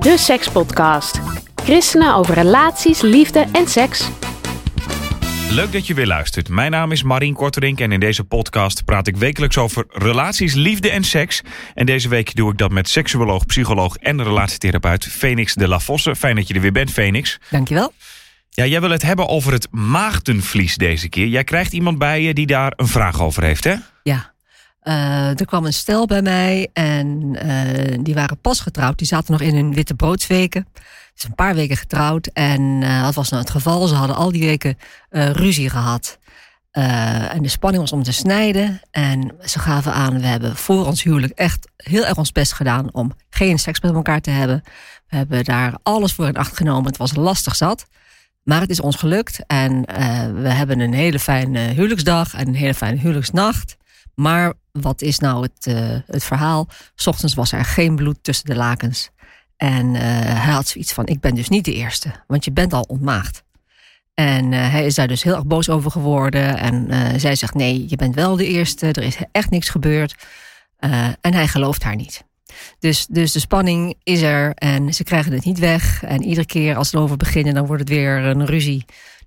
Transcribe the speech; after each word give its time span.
De 0.00 0.18
Sekspodcast. 0.18 1.20
Christenen 1.54 2.14
over 2.14 2.34
relaties, 2.34 3.00
liefde 3.00 3.46
en 3.52 3.68
seks. 3.68 4.08
Leuk 5.50 5.72
dat 5.72 5.86
je 5.86 5.94
weer 5.94 6.06
luistert. 6.06 6.48
Mijn 6.48 6.70
naam 6.70 6.92
is 6.92 7.02
Marien 7.02 7.34
Korterink 7.34 7.80
en 7.80 7.92
in 7.92 8.00
deze 8.00 8.24
podcast 8.24 8.84
praat 8.84 9.06
ik 9.06 9.16
wekelijks 9.16 9.58
over 9.58 9.84
relaties, 9.88 10.54
liefde 10.54 10.90
en 10.90 11.04
seks. 11.04 11.42
En 11.74 11.86
deze 11.86 12.08
week 12.08 12.34
doe 12.34 12.50
ik 12.50 12.58
dat 12.58 12.70
met 12.70 12.88
seksuoloog, 12.88 13.46
psycholoog 13.46 13.96
en 13.96 14.22
relatietherapeut 14.22 15.06
Phoenix 15.06 15.54
de 15.54 15.68
La 15.68 15.80
Fosse. 15.80 16.16
Fijn 16.16 16.36
dat 16.36 16.48
je 16.48 16.54
er 16.54 16.60
weer 16.60 16.72
bent, 16.72 16.90
Phoenix. 16.90 17.38
Dankjewel. 17.50 17.92
Ja, 18.50 18.66
jij 18.66 18.80
wil 18.80 18.90
het 18.90 19.02
hebben 19.02 19.28
over 19.28 19.52
het 19.52 19.68
maagdenvlies 19.70 20.76
deze 20.76 21.08
keer. 21.08 21.26
Jij 21.26 21.44
krijgt 21.44 21.72
iemand 21.72 21.98
bij 21.98 22.22
je 22.22 22.34
die 22.34 22.46
daar 22.46 22.72
een 22.76 22.88
vraag 22.88 23.22
over 23.22 23.42
heeft, 23.42 23.64
hè? 23.64 23.74
Ja. 24.02 24.29
Uh, 24.82 25.40
er 25.40 25.46
kwam 25.46 25.64
een 25.66 25.72
stel 25.72 26.06
bij 26.06 26.22
mij 26.22 26.68
en 26.72 27.36
uh, 27.46 27.98
die 28.00 28.14
waren 28.14 28.40
pas 28.40 28.60
getrouwd. 28.60 28.98
Die 28.98 29.06
zaten 29.06 29.32
nog 29.32 29.40
in 29.40 29.54
hun 29.54 29.74
witte 29.74 29.94
broodsweken. 29.94 30.66
Dus 31.14 31.24
een 31.24 31.34
paar 31.34 31.54
weken 31.54 31.76
getrouwd. 31.76 32.26
En 32.26 32.60
uh, 32.60 33.02
wat 33.02 33.14
was 33.14 33.28
nou 33.30 33.42
het 33.42 33.50
geval? 33.50 33.86
Ze 33.86 33.94
hadden 33.94 34.16
al 34.16 34.32
die 34.32 34.44
weken 34.44 34.78
ruzie 35.10 35.70
gehad. 35.70 36.18
en 36.70 37.42
de 37.42 37.48
spanning 37.48 37.82
was 37.82 37.92
om 37.92 38.02
te 38.02 38.12
snijden. 38.12 38.80
En 38.90 39.32
ze 39.44 39.58
gaven 39.58 39.92
aan, 39.92 40.20
we 40.20 40.26
hebben 40.26 40.56
voor 40.56 40.86
ons 40.86 41.02
huwelijk 41.02 41.32
echt 41.32 41.68
heel 41.76 42.06
erg 42.06 42.16
ons 42.16 42.32
best 42.32 42.52
gedaan 42.52 42.92
om 42.92 43.12
geen 43.30 43.58
seks 43.58 43.80
met 43.80 43.94
elkaar 43.94 44.20
te 44.20 44.30
hebben. 44.30 44.62
We 45.08 45.16
hebben 45.16 45.44
daar 45.44 45.74
alles 45.82 46.12
voor 46.12 46.26
in 46.26 46.36
acht 46.36 46.56
genomen. 46.56 46.86
Het 46.86 46.96
was 46.96 47.14
lastig 47.14 47.56
zat. 47.56 47.86
Maar 48.42 48.60
het 48.60 48.70
is 48.70 48.80
ons 48.80 48.96
gelukt. 48.96 49.40
En 49.46 49.80
we 50.42 50.48
hebben 50.48 50.80
een 50.80 50.94
hele 50.94 51.18
fijne 51.18 51.58
huwelijksdag 51.58 52.34
en 52.34 52.48
een 52.48 52.54
hele 52.54 52.74
fijne 52.74 52.98
huwelijksnacht. 52.98 53.76
Maar 54.14 54.52
wat 54.72 55.02
is 55.02 55.18
nou 55.18 55.42
het, 55.42 55.66
uh, 55.66 55.96
het 56.06 56.24
verhaal? 56.24 56.68
S 56.94 57.06
ochtends 57.06 57.34
was 57.34 57.52
er 57.52 57.64
geen 57.64 57.96
bloed 57.96 58.18
tussen 58.22 58.46
de 58.46 58.54
lakens. 58.54 59.10
En 59.56 59.94
uh, 59.94 60.00
hij 60.02 60.52
had 60.52 60.68
zoiets 60.68 60.92
van: 60.92 61.06
Ik 61.06 61.20
ben 61.20 61.34
dus 61.34 61.48
niet 61.48 61.64
de 61.64 61.74
eerste, 61.74 62.12
want 62.26 62.44
je 62.44 62.52
bent 62.52 62.72
al 62.72 62.84
ontmaagd. 62.88 63.42
En 64.14 64.52
uh, 64.52 64.70
hij 64.70 64.86
is 64.86 64.94
daar 64.94 65.08
dus 65.08 65.22
heel 65.22 65.34
erg 65.34 65.46
boos 65.46 65.68
over 65.68 65.90
geworden. 65.90 66.58
En 66.58 67.20
zij 67.20 67.34
zegt: 67.34 67.54
Nee, 67.54 67.84
je 67.88 67.96
bent 67.96 68.14
wel 68.14 68.36
de 68.36 68.46
eerste, 68.46 68.86
er 68.86 69.02
is 69.02 69.16
echt 69.32 69.50
niks 69.50 69.68
gebeurd. 69.68 70.14
en 71.20 71.34
hij 71.34 71.48
gelooft 71.48 71.82
haar 71.82 71.96
niet. 71.96 72.24
Dus, 72.78 73.06
dus 73.06 73.32
de 73.32 73.38
spanning 73.38 73.94
is 74.02 74.22
er 74.22 74.54
en 74.54 74.94
ze 74.94 75.04
krijgen 75.04 75.32
het 75.32 75.44
niet 75.44 75.58
weg. 75.58 76.02
En 76.02 76.22
iedere 76.22 76.46
keer 76.46 76.76
als 76.76 76.88
ze 76.88 76.96
erover 76.96 77.16
beginnen, 77.16 77.54
dan 77.54 77.66
wordt 77.66 77.82
het 77.82 77.90
weer 77.90 78.16
een 78.16 78.46
ruzie. 78.46 78.84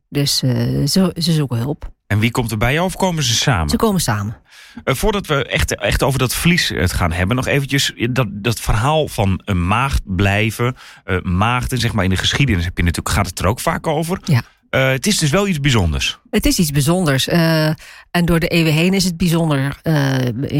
Dus 0.09 0.38
ze, 0.38 1.11
ze 1.16 1.31
zoeken 1.31 1.58
hulp. 1.58 1.91
En 2.08 2.19
wie 2.19 2.31
komt 2.31 2.52
er 2.52 2.58
bij 2.58 2.73
jou 2.73 2.86
of 2.86 2.95
komen 2.95 3.23
ze 3.23 3.33
samen? 3.33 3.69
Ze 3.69 3.75
komen 3.75 4.02
samen. 4.02 4.41
Uh, 4.85 4.95
voordat 4.95 5.27
we 5.27 5.45
echt, 5.45 5.75
echt 5.75 6.03
over 6.03 6.19
dat 6.19 6.33
vlies 6.33 6.69
het 6.69 6.93
gaan 6.93 7.11
hebben, 7.11 7.35
nog 7.35 7.47
eventjes 7.47 7.93
dat, 8.09 8.27
dat 8.31 8.59
verhaal 8.59 9.07
van 9.07 9.41
een 9.45 9.67
maagd 9.67 10.02
blijven. 10.05 10.75
Uh, 11.05 11.21
maagden, 11.21 11.77
zeg 11.77 11.93
maar 11.93 12.03
in 12.03 12.09
de 12.09 12.17
geschiedenis 12.17 12.65
heb 12.65 12.77
je 12.77 12.83
natuurlijk, 12.83 13.15
gaat 13.15 13.27
het 13.27 13.39
er 13.39 13.48
ook 13.48 13.59
vaak 13.59 13.87
over. 13.87 14.20
Ja. 14.23 14.42
Uh, 14.70 14.89
het 14.89 15.08
is 15.08 15.17
dus 15.17 15.30
wel 15.30 15.48
iets 15.48 15.59
bijzonders. 15.59 16.20
Het 16.30 16.45
is 16.45 16.59
iets 16.59 16.71
bijzonders. 16.71 17.27
en 17.27 18.25
door 18.25 18.39
de 18.39 18.48
eeuwen 18.48 18.73
heen 18.73 18.93
is 18.93 19.03
het 19.03 19.17
bijzonder. 19.17 19.80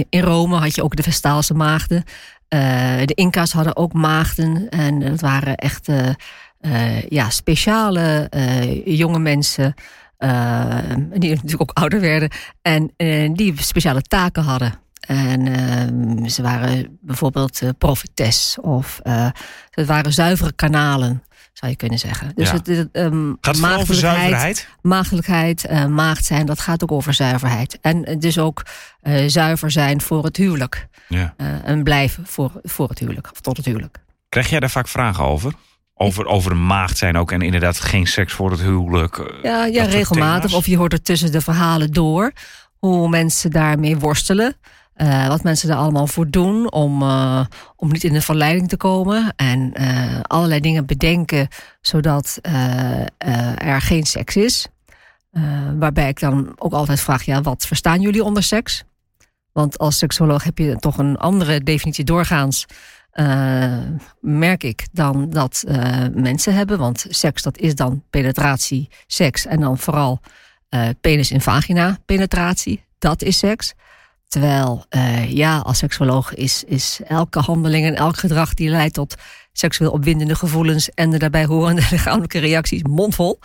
in 0.09 0.21
Rome 0.21 0.55
had 0.55 0.75
je 0.75 0.83
ook 0.83 0.95
de 0.95 1.03
Vestaalse 1.03 1.53
maagden. 1.53 2.03
de 3.05 3.11
Inca's 3.15 3.51
hadden 3.51 3.75
ook 3.75 3.93
maagden. 3.93 4.69
En 4.69 4.99
dat 4.99 5.21
waren 5.21 5.55
echt 5.55 5.88
ja, 7.09 7.29
speciale 7.29 8.29
jonge 8.85 9.19
mensen. 9.19 9.73
Uh, 10.23 10.78
die 11.13 11.29
natuurlijk 11.29 11.61
ook 11.61 11.72
ouder 11.72 12.00
werden. 12.00 12.29
En 12.61 12.91
uh, 12.97 13.29
die 13.34 13.61
speciale 13.61 14.01
taken 14.01 14.44
hadden. 14.44 14.73
En 15.00 15.45
uh, 15.45 16.28
ze 16.28 16.41
waren 16.41 16.97
bijvoorbeeld 17.01 17.61
profetes 17.78 18.57
of 18.62 19.00
het 19.69 19.88
waren 19.88 20.13
zuivere 20.13 20.53
kanalen, 20.53 21.23
zou 21.53 21.72
je 21.72 21.78
kunnen 21.78 22.00
zeggen. 22.00 22.31
Dus 22.35 22.47
ja. 22.47 22.56
het, 22.56 22.67
het 22.67 22.89
um, 22.91 23.38
gaat 23.41 23.56
het 23.57 23.79
over 23.79 23.95
zuiverheid? 23.95 24.67
Maagdelijkheid, 24.81 25.88
maagd 25.89 26.25
zijn, 26.25 26.45
dat 26.45 26.59
gaat 26.59 26.83
ook 26.83 26.91
over 26.91 27.13
zuiverheid. 27.13 27.78
En 27.81 28.19
dus 28.19 28.38
ook 28.38 28.66
zuiver 29.25 29.72
zijn 29.72 30.01
voor 30.01 30.23
het 30.23 30.38
huwelijk. 30.38 30.88
Ja. 31.07 31.33
en 31.63 31.83
blijven 31.83 32.25
voor, 32.28 32.51
voor 32.63 32.89
het 32.89 33.00
huwelijk, 33.00 33.31
of 33.31 33.41
tot 33.41 33.57
het 33.57 33.66
huwelijk. 33.66 34.00
Krijg 34.29 34.50
jij 34.50 34.59
daar 34.59 34.69
vaak 34.69 34.88
vragen 34.88 35.23
over? 35.23 35.53
Over, 35.95 36.25
over 36.25 36.51
een 36.51 36.65
maagd 36.65 36.97
zijn 36.97 37.17
ook 37.17 37.31
en 37.31 37.41
inderdaad 37.41 37.79
geen 37.79 38.07
seks 38.07 38.33
voor 38.33 38.51
het 38.51 38.61
huwelijk. 38.61 39.39
Ja, 39.43 39.65
ja 39.65 39.83
regelmatig. 39.83 40.53
Of 40.53 40.65
je 40.65 40.77
hoort 40.77 40.93
er 40.93 41.01
tussen 41.01 41.31
de 41.31 41.41
verhalen 41.41 41.91
door 41.91 42.31
hoe 42.79 43.09
mensen 43.09 43.51
daarmee 43.51 43.97
worstelen. 43.97 44.55
Uh, 44.97 45.27
wat 45.27 45.43
mensen 45.43 45.69
er 45.69 45.75
allemaal 45.75 46.07
voor 46.07 46.29
doen 46.29 46.71
om, 46.71 47.01
uh, 47.01 47.45
om 47.75 47.91
niet 47.91 48.03
in 48.03 48.13
de 48.13 48.21
verleiding 48.21 48.69
te 48.69 48.77
komen. 48.77 49.33
En 49.35 49.73
uh, 49.81 50.19
allerlei 50.21 50.59
dingen 50.59 50.85
bedenken 50.85 51.47
zodat 51.81 52.39
er 53.57 53.81
geen 53.81 54.05
seks 54.05 54.35
is. 54.35 54.67
waarbij 55.79 56.09
ik 56.09 56.19
dan 56.19 56.53
ook 56.55 56.73
altijd 56.73 56.99
vraag: 56.99 57.23
ja, 57.23 57.41
wat 57.41 57.65
verstaan 57.65 58.01
jullie 58.01 58.23
onder 58.23 58.43
seks? 58.43 58.83
Want 59.51 59.77
als 59.77 59.97
seksuoloog 59.97 60.43
heb 60.43 60.57
je 60.57 60.75
toch 60.75 60.97
een 60.97 61.17
andere 61.17 61.63
definitie 61.63 62.03
doorgaans 62.03 62.65
uh, 63.13 63.78
merk 64.19 64.63
ik 64.63 64.88
dan 64.91 65.29
dat 65.29 65.63
uh, 65.68 66.06
mensen 66.13 66.53
hebben. 66.53 66.79
Want 66.79 67.06
seks, 67.09 67.41
dat 67.41 67.57
is 67.57 67.75
dan 67.75 68.03
penetratie, 68.09 68.90
seks. 69.07 69.46
En 69.46 69.59
dan 69.59 69.78
vooral 69.78 70.19
uh, 70.69 70.90
penis 71.01 71.31
in 71.31 71.41
vagina 71.41 71.97
penetratie. 72.06 72.84
Dat 73.00 73.22
is 73.22 73.38
seks. 73.38 73.74
Terwijl, 74.28 74.85
ja, 75.28 75.57
als 75.57 75.78
seksoloog 75.78 76.34
is, 76.34 76.63
is 76.63 77.00
elke 77.07 77.40
handeling 77.40 77.85
en 77.85 77.96
elk 77.96 78.18
gedrag 78.18 78.53
die 78.53 78.69
leidt 78.69 78.94
tot 78.94 79.16
seksueel 79.53 79.91
opwindende 79.91 80.35
gevoelens 80.35 80.89
en 80.89 81.09
de 81.09 81.17
daarbij 81.17 81.45
horende 81.45 81.81
lichamelijke 81.91 82.39
reacties 82.39 82.81
mondvol. 82.83 83.39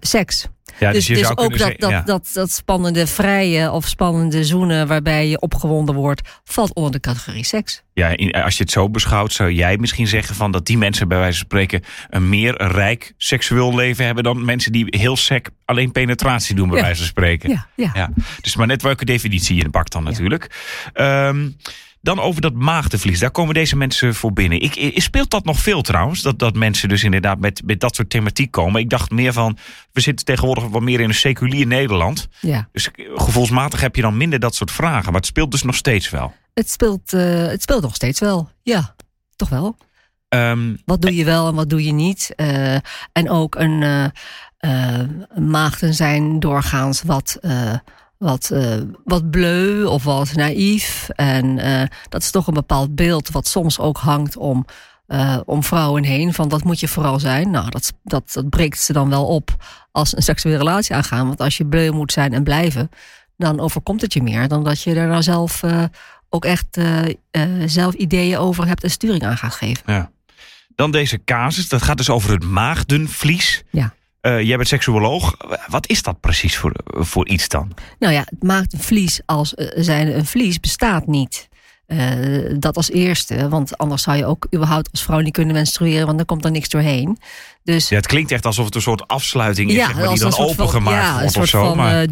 seks. 0.00 0.48
Ja, 0.78 0.92
dus, 0.92 1.06
dus, 1.06 1.18
dus 1.18 1.30
ook 1.30 1.50
dat, 1.50 1.58
zeggen, 1.58 1.78
dat, 1.78 1.90
ja. 1.90 2.02
dat, 2.02 2.30
dat 2.32 2.50
spannende 2.50 3.06
vrije 3.06 3.70
of 3.70 3.86
spannende 3.86 4.44
zoenen 4.44 4.86
waarbij 4.86 5.28
je 5.28 5.40
opgewonden 5.40 5.94
wordt, 5.94 6.40
valt 6.44 6.74
onder 6.74 6.92
de 6.92 7.00
categorie 7.00 7.44
seks. 7.44 7.82
Ja, 7.92 8.14
als 8.42 8.56
je 8.56 8.62
het 8.62 8.72
zo 8.72 8.90
beschouwt, 8.90 9.32
zou 9.32 9.52
jij 9.52 9.76
misschien 9.76 10.06
zeggen 10.06 10.34
van 10.34 10.52
dat 10.52 10.66
die 10.66 10.78
mensen 10.78 11.08
bij 11.08 11.18
wijze 11.18 11.38
van 11.38 11.46
spreken 11.46 11.82
een 12.08 12.28
meer 12.28 12.62
rijk 12.62 13.12
seksueel 13.16 13.74
leven 13.74 14.04
hebben 14.04 14.24
dan 14.24 14.44
mensen 14.44 14.72
die 14.72 14.84
heel 14.88 15.16
sec 15.16 15.48
alleen 15.64 15.92
penetratie 15.92 16.54
doen, 16.54 16.68
bij 16.68 16.76
Ja. 16.76 16.82
wijze 16.82 16.98
van 16.98 17.08
spreken. 17.08 17.50
Ja, 17.76 17.90
ja. 17.94 18.10
Dus 18.40 18.56
maar 18.56 18.66
net 18.66 18.82
welke 18.82 19.04
definitie 19.04 19.56
je 19.56 19.70
pakt 19.70 19.92
dan 19.92 20.04
natuurlijk. 20.04 20.50
Ehm, 20.92 21.48
dan 22.08 22.20
over 22.20 22.40
dat 22.40 22.54
maagdenvlies, 22.54 23.20
daar 23.20 23.30
komen 23.30 23.54
deze 23.54 23.76
mensen 23.76 24.14
voor 24.14 24.32
binnen. 24.32 24.60
Ik, 24.60 24.92
speelt 25.00 25.30
dat 25.30 25.44
nog 25.44 25.58
veel 25.58 25.82
trouwens? 25.82 26.22
Dat, 26.22 26.38
dat 26.38 26.54
mensen 26.54 26.88
dus 26.88 27.04
inderdaad 27.04 27.38
met, 27.38 27.62
met 27.64 27.80
dat 27.80 27.94
soort 27.94 28.10
thematiek 28.10 28.50
komen. 28.50 28.80
Ik 28.80 28.90
dacht 28.90 29.10
meer 29.10 29.32
van, 29.32 29.58
we 29.92 30.00
zitten 30.00 30.24
tegenwoordig 30.26 30.64
wat 30.64 30.82
meer 30.82 31.00
in 31.00 31.08
een 31.08 31.14
seculier 31.14 31.66
Nederland. 31.66 32.28
ja. 32.40 32.68
Dus 32.72 32.88
gevoelsmatig 33.14 33.80
heb 33.80 33.96
je 33.96 34.02
dan 34.02 34.16
minder 34.16 34.38
dat 34.38 34.54
soort 34.54 34.70
vragen. 34.70 35.04
Maar 35.04 35.20
het 35.20 35.26
speelt 35.26 35.50
dus 35.50 35.62
nog 35.62 35.74
steeds 35.74 36.10
wel. 36.10 36.34
Het, 36.54 36.70
speelt, 36.70 37.12
uh, 37.12 37.46
het 37.46 37.62
speelt 37.62 37.82
nog 37.82 37.94
steeds 37.94 38.20
wel. 38.20 38.50
Ja, 38.62 38.94
toch 39.36 39.48
wel. 39.48 39.76
Ehm, 40.28 40.76
Wat 40.84 41.02
doe 41.02 41.14
je 41.14 41.24
wel 41.24 41.48
en 41.48 41.54
wat 41.54 41.70
doe 41.70 41.84
je 41.84 41.92
niet? 41.92 42.32
Uh, 42.36 42.74
en 43.12 43.30
ook 43.30 43.54
een 43.54 43.82
uh, 44.60 45.00
maagden 45.38 45.94
zijn 45.94 46.40
doorgaans 46.40 47.02
wat, 47.02 47.38
wat, 48.18 48.52
wat 49.04 49.30
bleu 49.30 49.84
of 49.84 50.04
wat 50.04 50.34
naïef. 50.34 51.08
En 51.08 51.56
dat 52.08 52.22
is 52.22 52.30
toch 52.30 52.46
een 52.46 52.54
bepaald 52.54 52.94
beeld 52.94 53.30
wat 53.30 53.46
soms 53.46 53.78
ook 53.78 53.98
hangt 53.98 54.36
om, 54.36 54.64
om 55.44 55.62
vrouwen 55.62 56.04
heen. 56.04 56.34
Van 56.34 56.48
wat 56.48 56.64
moet 56.64 56.80
je 56.80 56.88
vooral 56.88 57.20
zijn? 57.20 57.50
Nou, 57.50 57.70
dat, 57.70 57.92
dat, 58.02 58.32
dat 58.32 58.48
breekt 58.48 58.80
ze 58.80 58.92
dan 58.92 59.08
wel 59.08 59.26
op 59.26 59.56
als 59.92 60.16
een 60.16 60.22
seksuele 60.22 60.58
relatie 60.58 60.94
aangaan. 60.94 61.26
Want 61.26 61.40
als 61.40 61.56
je 61.56 61.66
bleu 61.66 61.90
moet 61.90 62.12
zijn 62.12 62.32
en 62.32 62.42
blijven, 62.42 62.90
dan 63.36 63.60
overkomt 63.60 64.00
het 64.00 64.12
je 64.12 64.22
meer 64.22 64.48
dan 64.48 64.64
dat 64.64 64.82
je 64.82 64.94
er 64.94 65.08
nou 65.08 65.22
zelf 65.22 65.62
ook 66.28 66.44
echt 66.44 66.78
zelf 67.66 67.94
ideeën 67.94 68.38
over 68.38 68.66
hebt 68.66 68.82
en 68.82 68.90
sturing 68.90 69.24
aan 69.24 69.36
gaat 69.36 69.54
geven. 69.54 69.82
Ja. 69.86 70.10
Dan 70.74 70.90
deze 70.90 71.24
casus, 71.24 71.68
dat 71.68 71.82
gaat 71.82 71.96
dus 71.96 72.10
over 72.10 72.30
het 72.30 72.44
maagdenvlies. 72.44 73.62
Ja. 73.70 73.94
Uh, 74.22 74.42
jij 74.42 74.56
bent 74.56 74.68
seksuoloog. 74.68 75.36
Wat 75.66 75.88
is 75.88 76.02
dat 76.02 76.20
precies 76.20 76.56
voor, 76.56 76.72
voor 76.84 77.28
iets 77.28 77.48
dan? 77.48 77.72
Nou 77.98 78.12
ja, 78.12 78.20
het 78.20 78.42
maakt 78.42 78.72
een 78.72 78.80
vlies 78.80 79.20
als 79.26 79.54
uh, 79.56 79.68
zijn 79.74 80.16
een 80.16 80.26
vlies 80.26 80.60
bestaat 80.60 81.06
niet. 81.06 81.48
Uh, 81.86 82.54
dat 82.58 82.76
als 82.76 82.90
eerste, 82.90 83.48
want 83.48 83.78
anders 83.78 84.02
zou 84.02 84.16
je 84.16 84.26
ook 84.26 84.46
überhaupt 84.54 84.88
als 84.90 85.02
vrouw 85.02 85.18
niet 85.18 85.32
kunnen 85.32 85.54
menstrueren, 85.54 86.06
want 86.06 86.16
dan 86.16 86.26
komt 86.26 86.44
er 86.44 86.50
niks 86.50 86.68
doorheen. 86.68 87.18
Dus, 87.62 87.88
ja, 87.88 87.96
het 87.96 88.06
klinkt 88.06 88.30
echt 88.30 88.46
alsof 88.46 88.64
het 88.64 88.74
een 88.74 88.80
soort 88.82 89.08
afsluiting 89.08 89.70
is, 89.70 89.76
ja, 89.76 89.86
zeg 89.86 89.96
maar, 89.96 90.08
die 90.08 90.18
dan 90.18 90.36
opengemaakt 90.36 91.06
ja, 91.06 91.20
wordt 91.20 91.36
of 91.36 91.46
zo. 91.46 91.64
Van, 91.64 91.76
maar... 91.76 92.06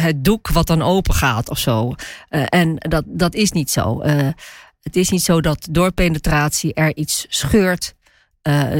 Het 0.00 0.24
doek 0.24 0.48
wat 0.48 0.66
dan 0.66 0.82
open 0.82 1.14
gaat 1.14 1.50
of 1.50 1.58
zo. 1.58 1.94
en 2.28 2.76
dat, 2.78 3.04
dat 3.06 3.34
is 3.34 3.52
niet 3.52 3.70
zo. 3.70 4.02
het 4.82 4.96
is 4.96 5.08
niet 5.08 5.22
zo 5.22 5.40
dat 5.40 5.68
door 5.70 5.92
penetratie 5.92 6.74
er 6.74 6.96
iets 6.96 7.26
scheurt, 7.28 7.94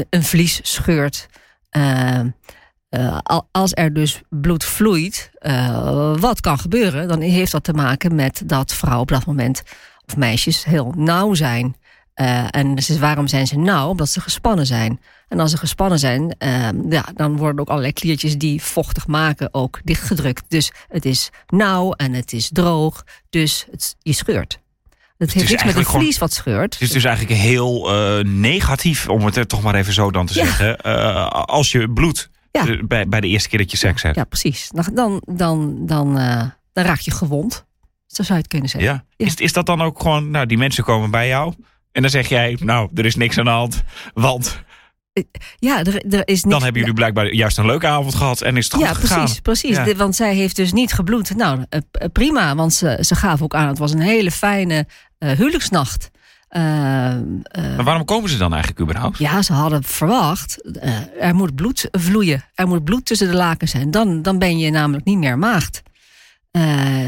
een 0.09 0.23
vlies 0.23 0.59
scheurt. 0.63 1.27
Uh, 1.75 3.17
als 3.51 3.71
er 3.73 3.93
dus 3.93 4.21
bloed 4.29 4.63
vloeit, 4.63 5.31
uh, 5.39 6.17
wat 6.19 6.41
kan 6.41 6.59
gebeuren, 6.59 7.07
dan 7.07 7.21
heeft 7.21 7.51
dat 7.51 7.63
te 7.63 7.73
maken 7.73 8.15
met 8.15 8.41
dat 8.45 8.73
vrouwen 8.73 9.01
op 9.01 9.07
dat 9.07 9.25
moment, 9.25 9.63
of 10.05 10.17
meisjes, 10.17 10.63
heel 10.63 10.93
nauw 10.97 11.33
zijn. 11.33 11.75
Uh, 12.15 12.45
en 12.49 12.75
dus 12.75 12.99
waarom 12.99 13.27
zijn 13.27 13.47
ze 13.47 13.57
nauw? 13.57 13.89
Omdat 13.89 14.09
ze 14.09 14.21
gespannen 14.21 14.65
zijn. 14.65 14.99
En 15.27 15.39
als 15.39 15.51
ze 15.51 15.57
gespannen 15.57 15.99
zijn, 15.99 16.35
ja, 16.89 17.05
dan 17.15 17.37
worden 17.37 17.59
ook 17.59 17.69
allerlei 17.69 17.93
kliertjes 17.93 18.37
die 18.37 18.61
vochtig 18.61 19.07
maken 19.07 19.53
ook 19.53 19.79
dichtgedrukt. 19.83 20.43
Dus 20.47 20.71
het 20.87 21.05
is 21.05 21.29
nauw 21.47 21.91
en 21.91 22.13
het 22.13 22.33
is 22.33 22.49
droog, 22.51 23.03
dus 23.29 23.67
het, 23.71 23.95
je 23.99 24.13
scheurt. 24.13 24.59
Het 25.17 25.33
heeft 25.33 25.49
niks 25.49 25.63
met 25.63 25.75
een 25.75 25.85
vlies 25.85 26.17
wat 26.17 26.33
scheurt. 26.33 26.73
Het 26.73 26.81
is 26.83 26.91
dus 26.91 27.03
eigenlijk 27.03 27.39
heel 27.39 27.89
negatief, 28.23 29.09
om 29.09 29.25
het 29.25 29.35
er 29.35 29.47
toch 29.47 29.61
maar 29.61 29.75
even 29.75 29.93
zo 29.93 30.11
dan 30.11 30.25
te 30.25 30.39
ja. 30.39 30.45
zeggen. 30.45 30.81
als 31.47 31.71
je 31.71 31.89
bloed 31.89 32.29
ja. 32.63 32.77
Bij, 32.87 33.07
bij 33.07 33.21
de 33.21 33.27
eerste 33.27 33.49
keer 33.49 33.59
dat 33.59 33.71
je 33.71 33.77
seks 33.77 34.01
hebt. 34.01 34.15
Ja, 34.15 34.23
precies. 34.23 34.69
Dan, 34.73 35.21
dan, 35.33 35.75
dan, 35.85 36.15
dan 36.73 36.85
raak 36.85 36.99
je 36.99 37.11
gewond. 37.11 37.65
Zo 38.05 38.23
zou 38.23 38.33
je 38.33 38.39
het 38.43 38.47
kunnen 38.47 38.69
zeggen. 38.69 38.91
Ja. 38.91 39.25
Is, 39.25 39.35
is 39.35 39.53
dat 39.53 39.65
dan 39.65 39.81
ook 39.81 40.01
gewoon, 40.01 40.31
nou, 40.31 40.45
die 40.45 40.57
mensen 40.57 40.83
komen 40.83 41.11
bij 41.11 41.27
jou. 41.27 41.53
En 41.91 42.01
dan 42.01 42.11
zeg 42.11 42.29
jij, 42.29 42.57
nou, 42.59 42.89
er 42.93 43.05
is 43.05 43.15
niks 43.15 43.37
aan 43.37 43.45
de 43.45 43.51
hand. 43.51 43.83
Want 44.13 44.47
eh, 44.47 44.74
ja, 45.59 45.83
er, 45.83 46.05
er 46.13 46.27
is 46.27 46.43
niet... 46.43 46.53
Dan 46.53 46.63
hebben 46.63 46.79
jullie 46.79 46.95
blijkbaar 46.95 47.33
juist 47.33 47.57
een 47.57 47.65
leuke 47.65 47.87
avond 47.87 48.15
gehad 48.15 48.41
en 48.41 48.57
is 48.57 48.65
het 48.65 48.73
goed 48.73 48.83
ja, 48.83 48.93
precies, 48.93 49.39
Precies, 49.39 49.77
ja. 49.77 49.95
want 49.95 50.15
zij 50.15 50.35
heeft 50.35 50.55
dus 50.55 50.73
niet 50.73 50.93
gebloed. 50.93 51.35
Nou, 51.35 51.65
eh, 51.69 51.79
prima, 52.11 52.55
want 52.55 52.73
ze, 52.73 52.97
ze 53.01 53.15
gaf 53.15 53.41
ook 53.41 53.55
aan... 53.55 53.67
het 53.67 53.77
was 53.77 53.91
een 53.91 53.99
hele 53.99 54.31
fijne 54.31 54.87
uh, 55.19 55.31
huwelijksnacht. 55.31 56.09
Uh, 56.49 56.61
maar 57.51 57.83
waarom 57.83 58.05
komen 58.05 58.29
ze 58.29 58.37
dan 58.37 58.51
eigenlijk 58.51 58.81
überhaupt? 58.81 59.17
Ja, 59.17 59.41
ze 59.41 59.53
hadden 59.53 59.83
verwacht, 59.83 60.77
er 61.19 61.35
moet 61.35 61.55
bloed 61.55 61.87
vloeien. 61.91 62.43
Er 62.53 62.67
moet 62.67 62.83
bloed 62.83 63.05
tussen 63.05 63.27
de 63.27 63.35
lakens 63.35 63.71
zijn. 63.71 63.91
Dan, 63.91 64.21
dan 64.21 64.39
ben 64.39 64.57
je 64.57 64.71
namelijk 64.71 65.05
niet 65.05 65.17
meer 65.17 65.37
maagd. 65.37 65.83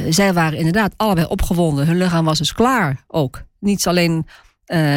zij 0.10 0.34
waren 0.34 0.58
inderdaad 0.58 0.94
allebei 0.98 1.28
opgewonden. 1.28 1.88
Hun 1.88 1.98
lichaam 1.98 2.26
was 2.26 2.38
dus 2.38 2.54
klaar 2.54 3.04
ook. 3.08 3.44
Niet 3.60 3.88
alleen 3.88 4.26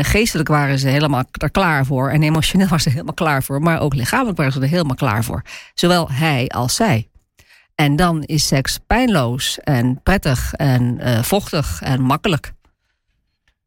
geestelijk 0.02 0.48
waren 0.48 0.78
ze 0.78 0.88
helemaal 0.88 1.24
er 1.30 1.50
klaar 1.50 1.86
voor. 1.86 2.10
En 2.10 2.22
emotioneel 2.22 2.68
waren 2.72 2.80
ze 2.80 2.90
helemaal 2.90 3.14
klaar 3.14 3.42
voor. 3.42 3.62
Maar 3.62 3.80
ook 3.80 3.94
lichamelijk 3.94 4.36
waren 4.36 4.52
ze 4.52 4.60
er 4.60 4.68
helemaal 4.68 4.96
klaar 4.96 5.24
voor. 5.24 5.42
Zowel 5.74 6.10
hij 6.10 6.48
als 6.48 6.74
zij. 6.74 7.08
En 7.74 7.96
dan 7.96 8.22
is 8.22 8.46
seks 8.46 8.78
pijnloos 8.86 9.58
en 9.58 10.00
prettig 10.02 10.54
en 10.54 10.98
vochtig 11.24 11.80
en 11.82 12.02
makkelijk. 12.02 12.52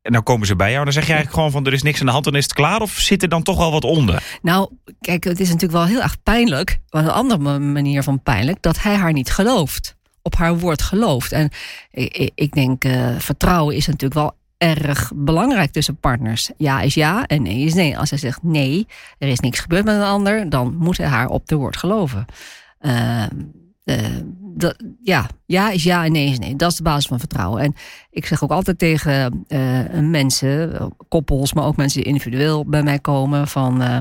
En 0.03 0.13
dan 0.13 0.23
komen 0.23 0.47
ze 0.47 0.55
bij 0.55 0.67
jou 0.67 0.79
en 0.79 0.83
dan 0.83 0.93
zeg 0.93 1.05
je 1.05 1.13
eigenlijk 1.13 1.39
gewoon 1.39 1.51
van 1.51 1.65
er 1.65 1.73
is 1.73 1.81
niks 1.81 1.99
aan 1.99 2.05
de 2.05 2.11
hand, 2.11 2.23
dan 2.23 2.35
is 2.35 2.43
het 2.43 2.53
klaar. 2.53 2.81
Of 2.81 2.91
zit 2.91 3.21
er 3.21 3.29
dan 3.29 3.43
toch 3.43 3.57
wel 3.57 3.71
wat 3.71 3.83
onder? 3.83 4.23
Nou, 4.41 4.69
kijk, 5.01 5.23
het 5.23 5.39
is 5.39 5.47
natuurlijk 5.47 5.73
wel 5.73 5.85
heel 5.85 6.01
erg 6.01 6.23
pijnlijk. 6.23 6.79
Maar 6.89 7.03
een 7.03 7.09
andere 7.09 7.59
manier 7.59 8.03
van 8.03 8.23
pijnlijk, 8.23 8.61
dat 8.61 8.81
hij 8.81 8.95
haar 8.95 9.13
niet 9.13 9.31
gelooft. 9.31 9.95
Op 10.21 10.35
haar 10.35 10.59
woord 10.59 10.81
gelooft. 10.81 11.31
En 11.31 11.49
ik, 11.91 12.31
ik 12.35 12.51
denk, 12.51 12.83
uh, 12.85 13.19
vertrouwen 13.19 13.75
is 13.75 13.85
natuurlijk 13.85 14.13
wel 14.13 14.35
erg 14.57 15.11
belangrijk 15.15 15.71
tussen 15.71 15.95
partners. 15.95 16.51
Ja 16.57 16.81
is 16.81 16.93
ja 16.93 17.25
en 17.25 17.41
nee 17.41 17.59
is 17.59 17.73
nee. 17.73 17.97
Als 17.97 18.09
hij 18.09 18.19
zegt 18.19 18.43
nee, 18.43 18.87
er 19.17 19.27
is 19.27 19.39
niks 19.39 19.59
gebeurd 19.59 19.85
met 19.85 19.95
een 19.95 20.01
ander, 20.01 20.49
dan 20.49 20.75
moet 20.75 20.97
hij 20.97 21.07
haar 21.07 21.27
op 21.27 21.47
de 21.47 21.55
woord 21.55 21.77
geloven. 21.77 22.25
Uh, 22.81 23.25
uh, 23.85 23.97
dat, 24.55 24.83
ja, 25.01 25.29
ja 25.45 25.69
is 25.69 25.83
ja 25.83 26.05
en 26.05 26.11
nee 26.11 26.29
is 26.29 26.39
nee. 26.39 26.55
Dat 26.55 26.71
is 26.71 26.77
de 26.77 26.83
basis 26.83 27.07
van 27.07 27.19
vertrouwen. 27.19 27.61
En 27.61 27.75
ik 28.09 28.25
zeg 28.25 28.43
ook 28.43 28.51
altijd 28.51 28.79
tegen 28.79 29.45
uh, 29.47 29.79
mensen, 29.99 30.93
koppels, 31.07 31.53
maar 31.53 31.65
ook 31.65 31.75
mensen 31.75 31.99
die 31.99 32.11
individueel 32.11 32.65
bij 32.65 32.83
mij 32.83 32.99
komen, 32.99 33.47
van 33.47 33.81
uh, 33.81 33.97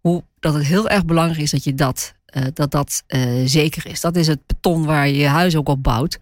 hoe 0.00 0.24
dat 0.40 0.54
het 0.54 0.64
heel 0.64 0.88
erg 0.88 1.04
belangrijk 1.04 1.40
is 1.40 1.50
dat 1.50 1.64
je 1.64 1.74
dat, 1.74 2.14
dat, 2.52 2.70
dat 2.70 3.02
zeker 3.44 3.86
is. 3.86 4.00
Dat 4.00 4.16
is 4.16 4.26
het 4.26 4.46
beton 4.46 4.84
waar 4.84 5.06
je 5.06 5.16
je 5.16 5.26
huis 5.26 5.56
ook 5.56 5.68
op 5.68 5.82
bouwt. 5.82 6.18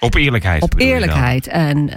Op 0.00 0.14
eerlijkheid. 0.14 0.62
Op 0.62 0.74
eerlijkheid. 0.78 1.46
En 1.46 1.90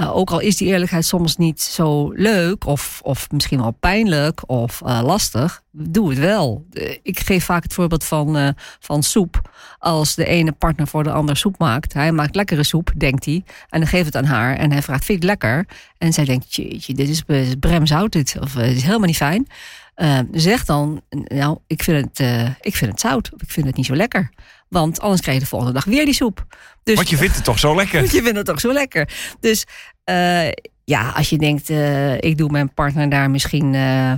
uh, 0.00 0.16
ook 0.16 0.30
al 0.30 0.40
is 0.40 0.56
die 0.56 0.68
eerlijkheid 0.68 1.04
soms 1.04 1.36
niet 1.36 1.60
zo 1.60 2.12
leuk, 2.12 2.66
of, 2.66 3.00
of 3.02 3.30
misschien 3.30 3.60
wel 3.60 3.70
pijnlijk 3.70 4.48
of 4.50 4.80
uh, 4.86 5.00
lastig, 5.02 5.62
doe 5.70 6.10
het 6.10 6.18
wel. 6.18 6.66
Ik 7.02 7.20
geef 7.20 7.44
vaak 7.44 7.62
het 7.62 7.74
voorbeeld 7.74 8.04
van, 8.04 8.36
uh, 8.36 8.48
van 8.80 9.02
soep. 9.02 9.50
Als 9.78 10.14
de 10.14 10.24
ene 10.24 10.52
partner 10.52 10.86
voor 10.86 11.04
de 11.04 11.12
ander 11.12 11.36
soep 11.36 11.58
maakt, 11.58 11.92
hij 11.92 12.12
maakt 12.12 12.34
lekkere 12.34 12.64
soep, 12.64 12.92
denkt 12.96 13.24
hij, 13.24 13.44
en 13.68 13.80
dan 13.80 13.88
geeft 13.88 14.06
het 14.06 14.16
aan 14.16 14.24
haar 14.24 14.56
en 14.56 14.72
hij 14.72 14.82
vraagt: 14.82 15.04
Vind 15.04 15.22
je 15.22 15.28
het 15.28 15.40
lekker? 15.40 15.66
En 15.98 16.12
zij 16.12 16.24
denkt: 16.24 16.54
Jeetje, 16.54 16.94
dit 16.94 17.08
is 17.08 17.22
bremzout, 17.60 18.12
dit, 18.12 18.36
of 18.40 18.54
het 18.54 18.76
is 18.76 18.82
helemaal 18.82 19.06
niet 19.06 19.16
fijn. 19.16 19.46
Zeg 20.32 20.64
dan: 20.64 21.02
Nou, 21.10 21.58
ik 21.66 21.82
vind, 21.82 22.18
het, 22.18 22.28
ik 22.60 22.76
vind 22.76 22.90
het 22.90 23.00
zout, 23.00 23.34
of 23.34 23.42
ik 23.42 23.50
vind 23.50 23.66
het 23.66 23.76
niet 23.76 23.86
zo 23.86 23.94
lekker. 23.94 24.30
Want 24.68 25.00
anders 25.00 25.20
krijg 25.20 25.36
je 25.36 25.42
de 25.42 25.48
volgende 25.48 25.74
dag 25.74 25.84
weer 25.84 26.04
die 26.04 26.14
soep. 26.14 26.46
Dus, 26.82 26.94
Want 26.94 27.10
je 27.10 27.16
vindt 27.16 27.34
het 27.34 27.44
toch 27.44 27.58
zo 27.58 27.74
lekker? 27.74 28.02
je 28.14 28.22
vindt 28.22 28.36
het 28.36 28.46
toch 28.46 28.60
zo 28.60 28.72
lekker. 28.72 29.08
Dus 29.40 29.66
uh, 30.10 30.48
ja, 30.84 31.10
als 31.10 31.30
je 31.30 31.38
denkt, 31.38 31.70
uh, 31.70 32.14
ik 32.14 32.38
doe 32.38 32.50
mijn 32.50 32.74
partner 32.74 33.08
daar 33.08 33.30
misschien 33.30 33.72
uh, 33.72 34.12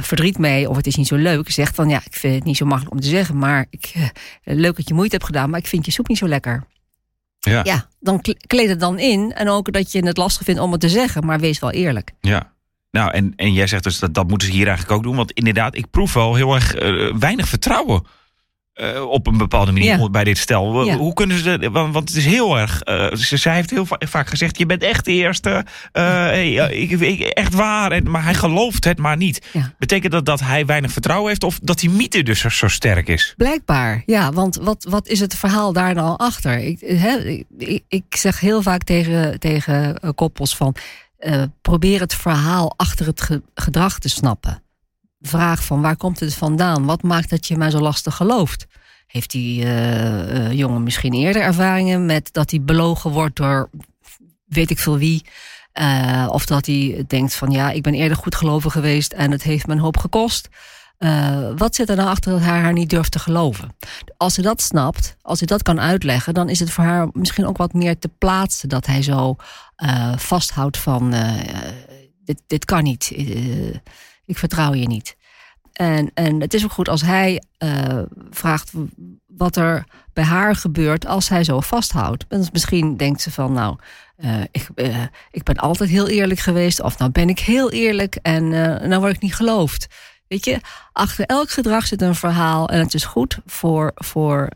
verdriet 0.00 0.38
mee, 0.38 0.68
of 0.68 0.76
het 0.76 0.86
is 0.86 0.96
niet 0.96 1.06
zo 1.06 1.16
leuk, 1.16 1.50
zeg 1.50 1.72
dan 1.72 1.88
ja, 1.88 2.00
ik 2.04 2.14
vind 2.14 2.34
het 2.34 2.44
niet 2.44 2.56
zo 2.56 2.66
makkelijk 2.66 2.94
om 2.94 3.00
te 3.00 3.08
zeggen, 3.08 3.38
maar 3.38 3.66
ik, 3.70 3.94
leuk 4.42 4.76
dat 4.76 4.88
je 4.88 4.94
moeite 4.94 5.14
hebt 5.14 5.26
gedaan, 5.26 5.50
maar 5.50 5.60
ik 5.60 5.66
vind 5.66 5.84
je 5.84 5.92
soep 5.92 6.08
niet 6.08 6.18
zo 6.18 6.28
lekker. 6.28 6.64
Ja. 7.38 7.60
ja, 7.64 7.88
dan 8.00 8.20
kleed 8.46 8.68
het 8.68 8.80
dan 8.80 8.98
in. 8.98 9.32
En 9.34 9.48
ook 9.48 9.72
dat 9.72 9.92
je 9.92 10.06
het 10.06 10.16
lastig 10.16 10.44
vindt 10.44 10.60
om 10.60 10.72
het 10.72 10.80
te 10.80 10.88
zeggen, 10.88 11.26
maar 11.26 11.40
wees 11.40 11.58
wel 11.58 11.70
eerlijk. 11.70 12.12
Ja. 12.20 12.52
Nou, 12.90 13.10
en, 13.10 13.32
en 13.36 13.52
jij 13.52 13.66
zegt 13.66 13.84
dus 13.84 13.98
dat 13.98 14.14
dat 14.14 14.28
moeten 14.28 14.48
ze 14.48 14.54
hier 14.54 14.66
eigenlijk 14.66 14.96
ook 14.96 15.02
doen. 15.02 15.16
Want 15.16 15.32
inderdaad, 15.32 15.76
ik 15.76 15.90
proef 15.90 16.12
wel 16.12 16.34
heel 16.34 16.54
erg 16.54 16.74
weinig 17.18 17.48
vertrouwen 17.48 18.02
uh, 18.80 19.10
op 19.10 19.26
een 19.26 19.36
bepaalde 19.36 19.72
manier 19.72 19.98
ja. 19.98 20.10
bij 20.10 20.24
dit 20.24 20.38
stel. 20.38 20.84
Ja. 20.84 20.96
Hoe 20.96 21.12
kunnen 21.12 21.38
ze, 21.38 21.70
want, 21.70 21.92
want 21.92 22.08
het 22.08 22.18
is 22.18 22.24
heel 22.24 22.58
erg. 22.58 22.80
Uh, 22.84 23.06
zij 23.14 23.54
heeft 23.54 23.70
heel 23.70 23.86
vaak 23.98 24.28
gezegd: 24.28 24.58
Je 24.58 24.66
bent 24.66 24.82
echt 24.82 25.04
de 25.04 25.12
eerste. 25.12 25.64
Uh, 25.92 26.70
ik, 26.70 26.90
ik, 26.90 27.20
echt 27.20 27.54
waar. 27.54 27.92
En, 27.92 28.10
maar 28.10 28.24
hij 28.24 28.34
gelooft 28.34 28.84
het 28.84 28.98
maar 28.98 29.16
niet. 29.16 29.46
Ja. 29.52 29.74
Betekent 29.78 30.12
dat 30.12 30.26
dat 30.26 30.40
hij 30.40 30.66
weinig 30.66 30.92
vertrouwen 30.92 31.28
heeft 31.28 31.44
of 31.44 31.58
dat 31.62 31.78
die 31.78 31.90
mythe 31.90 32.22
dus 32.22 32.40
zo, 32.40 32.68
sterk 32.68 33.08
is? 33.08 33.34
Blijkbaar, 33.36 34.02
ja. 34.06 34.32
Want 34.32 34.56
wat, 34.56 34.86
wat 34.88 35.08
is 35.08 35.20
het 35.20 35.34
verhaal 35.34 35.72
daar 35.72 35.94
nou 35.94 36.16
achter? 36.16 36.58
Ik, 36.58 36.80
ik, 37.58 37.82
ik 37.88 38.16
zeg 38.16 38.40
heel 38.40 38.62
vaak 38.62 38.82
tegen, 38.82 39.40
tegen 39.40 40.00
koppels 40.14 40.56
van. 40.56 40.74
Probeer 41.60 42.00
het 42.00 42.14
verhaal 42.14 42.74
achter 42.76 43.06
het 43.06 43.40
gedrag 43.54 43.98
te 43.98 44.08
snappen 44.08 44.62
vraag 45.20 45.64
van 45.64 45.80
waar 45.80 45.96
komt 45.96 46.20
het 46.20 46.34
vandaan? 46.34 46.84
Wat 46.84 47.02
maakt 47.02 47.30
dat 47.30 47.46
je 47.46 47.56
mij 47.56 47.70
zo 47.70 47.78
lastig 47.78 48.16
gelooft? 48.16 48.66
Heeft 49.06 49.30
die 49.30 49.64
uh, 49.64 50.32
uh, 50.32 50.52
jongen 50.52 50.82
misschien 50.82 51.12
eerder 51.12 51.42
ervaringen 51.42 52.06
met 52.06 52.32
dat 52.32 52.50
hij 52.50 52.62
belogen 52.62 53.10
wordt 53.10 53.36
door 53.36 53.70
weet 54.44 54.70
ik 54.70 54.78
veel 54.78 54.98
wie? 54.98 55.24
Of 56.28 56.46
dat 56.46 56.66
hij 56.66 57.04
denkt 57.06 57.34
van 57.34 57.50
ja, 57.50 57.70
ik 57.70 57.82
ben 57.82 57.94
eerder 57.94 58.16
goed 58.16 58.34
geloven 58.34 58.70
geweest 58.70 59.12
en 59.12 59.30
het 59.30 59.42
heeft 59.42 59.68
een 59.68 59.78
hoop 59.78 59.96
gekost. 59.96 60.48
Wat 61.56 61.74
zit 61.74 61.88
er 61.88 61.96
nou 61.96 62.08
achter 62.08 62.32
dat 62.32 62.40
hij 62.40 62.58
haar 62.60 62.72
niet 62.72 62.90
durft 62.90 63.12
te 63.12 63.18
geloven? 63.18 63.76
Als 64.16 64.34
ze 64.34 64.42
dat 64.42 64.62
snapt, 64.62 65.16
als 65.22 65.38
hij 65.38 65.46
dat 65.46 65.62
kan 65.62 65.80
uitleggen, 65.80 66.34
dan 66.34 66.48
is 66.48 66.60
het 66.60 66.70
voor 66.70 66.84
haar 66.84 67.08
misschien 67.12 67.46
ook 67.46 67.56
wat 67.56 67.72
meer 67.72 67.98
te 67.98 68.10
plaatsen 68.18 68.68
dat 68.68 68.86
hij 68.86 69.02
zo 69.02 69.36
vasthoudt 70.16 70.78
van 70.78 71.14
dit, 72.24 72.42
dit 72.46 72.64
kan 72.64 72.82
niet 72.82 73.10
ik 74.28 74.38
vertrouw 74.38 74.74
je 74.74 74.86
niet. 74.86 75.16
En, 75.72 76.10
en 76.14 76.40
het 76.40 76.54
is 76.54 76.64
ook 76.64 76.72
goed 76.72 76.88
als 76.88 77.02
hij 77.02 77.42
uh, 77.58 78.02
vraagt 78.30 78.72
wat 79.26 79.56
er 79.56 79.84
bij 80.12 80.24
haar 80.24 80.56
gebeurt 80.56 81.06
als 81.06 81.28
hij 81.28 81.44
zo 81.44 81.60
vasthoudt. 81.60 82.24
En 82.28 82.46
misschien 82.52 82.96
denkt 82.96 83.20
ze 83.20 83.30
van, 83.30 83.52
nou, 83.52 83.76
uh, 84.16 84.40
ik, 84.50 84.68
uh, 84.74 85.02
ik 85.30 85.42
ben 85.42 85.56
altijd 85.56 85.90
heel 85.90 86.08
eerlijk 86.08 86.40
geweest. 86.40 86.82
Of 86.82 86.98
nou 86.98 87.10
ben 87.10 87.28
ik 87.28 87.38
heel 87.38 87.70
eerlijk 87.70 88.14
en 88.22 88.48
nou 88.88 89.00
word 89.00 89.14
ik 89.14 89.22
niet 89.22 89.34
geloofd. 89.34 89.86
Weet 90.28 90.44
je, 90.44 90.60
achter 90.92 91.24
elk 91.26 91.50
gedrag 91.50 91.86
zit 91.86 92.02
een 92.02 92.14
verhaal. 92.14 92.68
En 92.68 92.78
het 92.78 92.94
is 92.94 93.04
goed 93.04 93.38
voor, 93.46 93.92
voor 93.94 94.48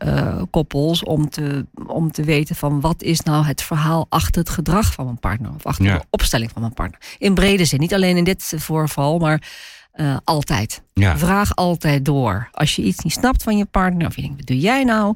koppels 0.49 1.03
om 1.03 1.29
te, 1.29 1.65
om 1.87 2.11
te 2.11 2.23
weten 2.23 2.55
van 2.55 2.81
wat 2.81 3.01
is 3.03 3.21
nou 3.21 3.45
het 3.45 3.61
verhaal 3.61 4.05
achter 4.09 4.41
het 4.41 4.49
gedrag 4.49 4.93
van 4.93 5.05
mijn 5.05 5.19
partner. 5.19 5.51
Of 5.55 5.65
achter 5.65 5.85
de 5.85 6.01
opstelling 6.09 6.51
van 6.51 6.61
mijn 6.61 6.73
partner. 6.73 6.99
In 7.17 7.33
brede 7.33 7.65
zin, 7.65 7.79
niet 7.79 7.93
alleen 7.93 8.17
in 8.17 8.23
dit 8.23 8.53
voorval, 8.57 9.19
maar 9.19 9.51
uh, 9.95 10.17
altijd. 10.23 10.81
Vraag 10.93 11.55
altijd 11.55 12.05
door. 12.05 12.49
Als 12.51 12.75
je 12.75 12.81
iets 12.81 13.03
niet 13.03 13.13
snapt 13.13 13.43
van 13.43 13.57
je 13.57 13.65
partner, 13.65 14.07
of 14.07 14.15
je 14.15 14.21
denkt, 14.21 14.37
wat 14.37 14.45
doe 14.47 14.59
jij 14.59 14.83
nou? 14.83 15.15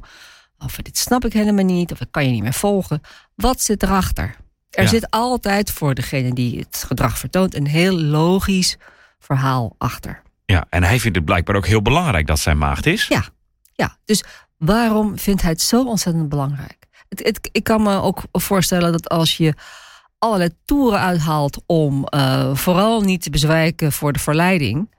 Of 0.58 0.76
dit 0.76 0.98
snap 0.98 1.24
ik 1.24 1.32
helemaal 1.32 1.64
niet. 1.64 1.92
Of 1.92 2.00
ik 2.00 2.08
kan 2.10 2.24
je 2.24 2.30
niet 2.30 2.42
meer 2.42 2.52
volgen. 2.52 3.00
Wat 3.34 3.60
zit 3.62 3.82
erachter? 3.82 4.34
Er 4.70 4.82
Ja. 4.82 4.88
zit 4.88 5.10
altijd 5.10 5.70
voor 5.70 5.94
degene 5.94 6.32
die 6.32 6.58
het 6.58 6.84
gedrag 6.86 7.18
vertoont 7.18 7.54
een 7.54 7.66
heel 7.66 7.98
logisch 8.00 8.76
verhaal 9.18 9.74
achter. 9.78 10.22
Ja, 10.52 10.66
en 10.68 10.82
hij 10.82 11.00
vindt 11.00 11.16
het 11.16 11.24
blijkbaar 11.24 11.56
ook 11.56 11.66
heel 11.66 11.82
belangrijk 11.82 12.26
dat 12.26 12.38
zijn 12.38 12.58
maagd 12.58 12.86
is. 12.86 13.06
Ja. 13.06 13.24
Ja, 13.72 13.96
dus 14.04 14.24
waarom 14.56 15.18
vindt 15.18 15.42
hij 15.42 15.50
het 15.50 15.60
zo 15.60 15.84
ontzettend 15.84 16.28
belangrijk? 16.28 16.86
Het, 17.08 17.48
ik 17.52 17.64
kan 17.64 17.82
me 17.82 18.00
ook 18.00 18.22
voorstellen 18.32 18.92
dat 18.92 19.08
als 19.08 19.36
je 19.36 19.54
allerlei 20.18 20.50
toeren 20.64 21.00
uithaalt 21.00 21.62
om 21.66 22.04
eh, 22.04 22.54
vooral 22.54 23.00
niet 23.00 23.22
te 23.22 23.30
bezwijken 23.30 23.92
voor 23.92 24.12
de 24.12 24.18
verleiding. 24.18 24.94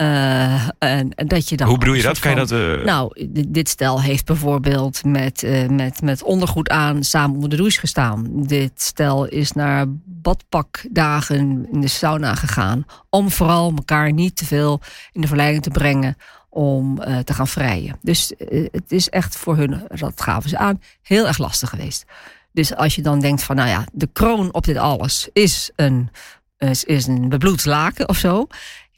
Eh, 0.00 0.68
en, 0.78 1.12
dat 1.26 1.48
je 1.48 1.56
dan 1.56 1.68
Hoe 1.68 1.78
bedoel 1.78 1.94
je 1.94 2.02
dat? 2.02 2.18
Kan 2.18 2.30
je 2.30 2.36
dat... 2.36 2.50
eh, 2.50 2.84
nou, 2.84 3.28
dit, 3.48 3.68
stel 3.68 4.02
heeft 4.02 4.24
bijvoorbeeld 4.24 5.04
met, 5.04 5.42
eh, 5.42 5.68
met, 5.68 6.02
met 6.02 6.22
ondergoed 6.22 6.68
aan 6.68 7.04
samen 7.04 7.34
onder 7.34 7.50
de 7.50 7.56
douche 7.56 7.78
gestaan. 7.78 8.26
Dit 8.30 8.82
stel 8.82 9.26
is 9.26 9.52
naar 9.52 9.84
badpakdagen 10.04 11.66
in 11.72 11.80
de 11.80 11.88
sauna 11.88 12.34
gegaan. 12.34 12.84
Om 13.08 13.30
vooral 13.30 13.72
elkaar 13.76 14.12
niet 14.12 14.36
te 14.36 14.44
veel 14.44 14.80
in 15.12 15.20
de 15.20 15.26
verleiding 15.26 15.62
te 15.62 15.70
brengen 15.70 16.16
om 16.48 17.00
eh, 17.00 17.18
te 17.18 17.34
gaan 17.34 17.48
vrijen. 17.48 17.98
Dus 18.02 18.36
eh, 18.36 18.66
het 18.72 18.92
is 18.92 19.08
echt 19.08 19.36
voor 19.36 19.56
hun, 19.56 19.82
dat 19.88 20.20
gaven 20.20 20.50
ze 20.50 20.58
aan, 20.58 20.82
heel 21.02 21.26
erg 21.26 21.38
lastig 21.38 21.68
geweest. 21.68 22.04
Dus 22.52 22.74
als 22.74 22.94
je 22.94 23.02
dan 23.02 23.20
denkt 23.20 23.42
van, 23.42 23.56
nou 23.56 23.68
ja, 23.68 23.84
de 23.92 24.08
kroon 24.12 24.54
op 24.54 24.64
dit 24.64 24.76
alles 24.76 25.28
is 25.32 25.70
een, 25.76 26.10
is, 26.58 26.84
is 26.84 27.06
een 27.06 27.28
bebloed 27.28 27.64
laken 27.64 28.08
of 28.08 28.16
zo. 28.16 28.46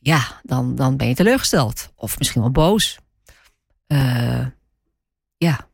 Ja, 0.05 0.41
dan, 0.43 0.75
dan 0.75 0.97
ben 0.97 1.09
je 1.09 1.15
teleurgesteld. 1.15 1.93
Of 1.97 2.19
misschien 2.19 2.41
wel 2.41 2.51
boos. 2.51 2.99
Eh, 3.87 4.47
ja. 5.37 5.69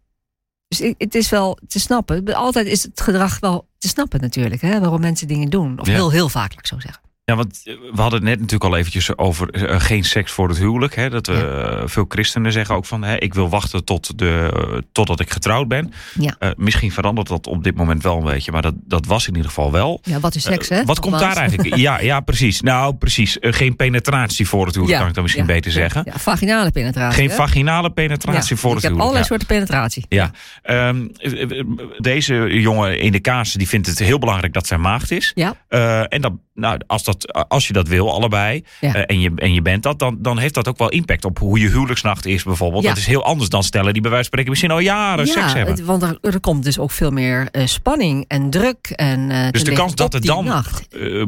Dus 0.69 0.79
het 0.99 1.15
is 1.15 1.29
wel 1.29 1.59
te 1.69 1.81
snappen. 1.81 2.35
Altijd 2.35 2.67
is 2.67 2.83
het 2.83 3.01
gedrag 3.01 3.39
wel 3.41 3.69
te 3.79 3.89
snappen 3.89 4.21
natuurlijk. 4.21 4.61
Hè? 4.61 4.81
Waarom 4.81 5.01
mensen 5.01 5.29
dingen 5.29 5.51
doen. 5.51 5.81
Of 5.81 5.87
Ja. 5.87 5.93
heel, 5.93 6.11
heel 6.11 6.29
vaak, 6.29 6.51
laat 6.51 6.59
ik 6.59 6.67
zo 6.67 6.79
zeggen. 6.81 7.03
Ja, 7.29 7.37
want 7.37 7.61
eh, 7.65 7.75
we 7.93 8.01
hadden 8.01 8.21
het 8.21 8.29
net 8.29 8.41
natuurlijk 8.41 8.71
al 8.71 8.77
eventjes 8.77 9.17
over 9.19 9.51
eh, 9.51 9.81
geen 9.81 10.05
seks 10.05 10.33
voor 10.33 10.49
het 10.49 10.59
huwelijk. 10.59 10.95
Hè? 10.95 11.11
Dat 11.11 11.29
eh, 11.29 11.83
veel 11.85 12.05
christenen 12.09 12.53
zeggen 12.53 12.75
ook 12.75 12.85
van, 12.85 13.03
hè, 13.05 13.17
ik 13.17 13.35
wil 13.35 13.49
wachten 13.49 13.85
tot 13.85 14.19
de, 14.19 14.51
eh, 14.55 14.79
totdat 14.93 15.21
ik 15.21 15.31
getrouwd 15.31 15.69
ben. 15.69 15.93
Ja. 16.21 16.37
Eh, 16.39 16.51
misschien 16.57 16.93
verandert 16.93 17.29
dat 17.29 17.47
op 17.47 17.65
dit 17.65 17.77
moment 17.77 18.03
wel 18.03 18.17
een 18.17 18.25
beetje, 18.25 18.53
maar 18.53 18.63
dat, 18.63 18.75
dat 18.77 19.07
was 19.07 19.27
in 19.27 19.33
ieder 19.35 19.49
geval 19.49 19.73
wel. 19.73 20.01
Ja, 20.03 20.21
wat 20.21 20.35
is 20.35 20.43
seks, 20.43 20.69
hè? 20.69 20.81
Eh, 20.81 20.87
wat 20.87 21.01
komt 21.01 21.19
daar 21.19 21.37
eigenlijk? 21.37 21.77
Ja, 21.77 22.01
ja, 22.01 22.21
precies. 22.21 22.61
Nou, 22.61 22.95
precies. 22.95 23.39
Eh, 23.39 23.53
geen 23.53 23.77
penetratie 23.77 24.49
voor 24.49 24.67
het 24.67 24.75
huwelijk, 24.75 24.99
kan 24.99 25.09
ik 25.09 25.15
dan 25.15 25.23
misschien 25.23 25.47
ja, 25.47 25.53
beter 25.53 25.71
ja, 25.73 25.77
zeggen. 25.77 26.03
Ja, 26.05 26.19
vaginale 26.19 26.71
penetratie. 26.71 27.21
Geen 27.21 27.29
hè? 27.29 27.35
vaginale 27.35 27.91
penetratie 27.91 28.55
Ja, 28.55 28.61
voor 28.61 28.71
ik 28.71 28.77
het 28.77 28.85
heb 28.85 28.93
huwelijk. 28.93 29.01
allerlei 29.01 29.19
ja. 29.23 29.29
soorten 29.29 29.47
penetratie. 29.47 30.05
Ja, 30.09 30.31
ehm, 30.63 31.07
eh, 31.17 31.59
eh, 31.59 31.67
deze 31.99 32.61
jongen 32.61 33.01
in 33.01 33.13
de 33.13 33.21
kaas 33.21 33.53
die 33.53 33.69
vindt 33.69 33.87
het 33.87 33.99
heel 33.99 34.19
belangrijk 34.19 34.53
dat 34.53 34.67
zijn 34.67 34.81
maagd 34.81 35.11
is. 35.11 35.33
Ja. 35.35 35.55
Eh, 35.69 36.13
en 36.13 36.21
dat, 36.21 36.33
nou, 36.55 36.81
als, 36.87 37.05
dat, 37.05 37.18
als 37.27 37.67
je 37.67 37.73
dat 37.73 37.89
wil, 37.89 38.13
allebei, 38.13 38.65
Ja. 38.81 38.95
eh, 38.95 39.03
en, 39.07 39.21
je, 39.21 39.33
en 39.35 39.55
je 39.55 39.63
bent 39.63 39.83
dat, 39.83 39.99
dan, 39.99 40.17
dan 40.21 40.39
heeft 40.39 40.55
dat 40.55 40.69
ook 40.69 40.79
wel 40.79 40.89
impact 40.89 41.25
op 41.25 41.39
hoe 41.39 41.59
je 41.61 41.69
huwelijksnacht 41.69 42.27
is 42.27 42.43
bijvoorbeeld. 42.43 42.83
Ja. 42.83 42.89
Dat 42.89 42.99
is 42.99 43.07
heel 43.07 43.25
anders 43.25 43.49
dan 43.49 43.63
stellen 43.63 43.93
die 43.93 44.03
bij 44.03 44.11
wijze 44.11 44.29
van 44.29 44.39
spreken 44.41 44.51
misschien 44.51 44.71
al 44.71 44.79
jaren 44.79 45.27
seks 45.27 45.53
hebben. 45.53 45.85
want 45.85 46.03
er, 46.03 46.19
er 46.21 46.41
komt 46.41 46.65
dus 46.65 46.79
ook 46.79 46.91
veel 46.91 47.11
meer 47.11 47.49
eh, 47.51 47.67
spanning 47.67 48.25
en 48.29 48.51
druk. 48.51 48.91
En, 48.91 49.31
eh, 49.31 49.51
dus 49.51 49.65
de 49.65 49.73
kans 49.73 49.95
dat 49.95 50.15
er 50.15 50.21
dan 50.21 50.47
eh, 50.47 50.63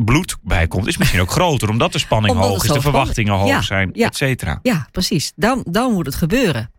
bloed 0.05 0.37
bij 0.43 0.67
komt 0.67 0.87
is 0.87 0.97
misschien 0.97 1.21
ook 1.21 1.31
groter. 1.31 1.69
Omdat 1.69 1.93
de 1.93 1.99
spanning 1.99 2.35
Omdat 2.35 2.49
hoog 2.49 2.65
is, 2.65 2.71
de 2.71 2.81
verwachtingen 2.81 3.35
hoog 3.35 3.49
Ja, 3.49 3.63
zijn, 3.63 3.91
ja. 3.93 4.07
et 4.07 4.17
cetera. 4.17 4.59
Ja, 4.63 4.89
precies. 4.91 5.33
Dan, 5.37 5.65
dan 5.71 5.93
moet 5.93 6.07
het 6.07 6.15
gebeuren. 6.15 6.71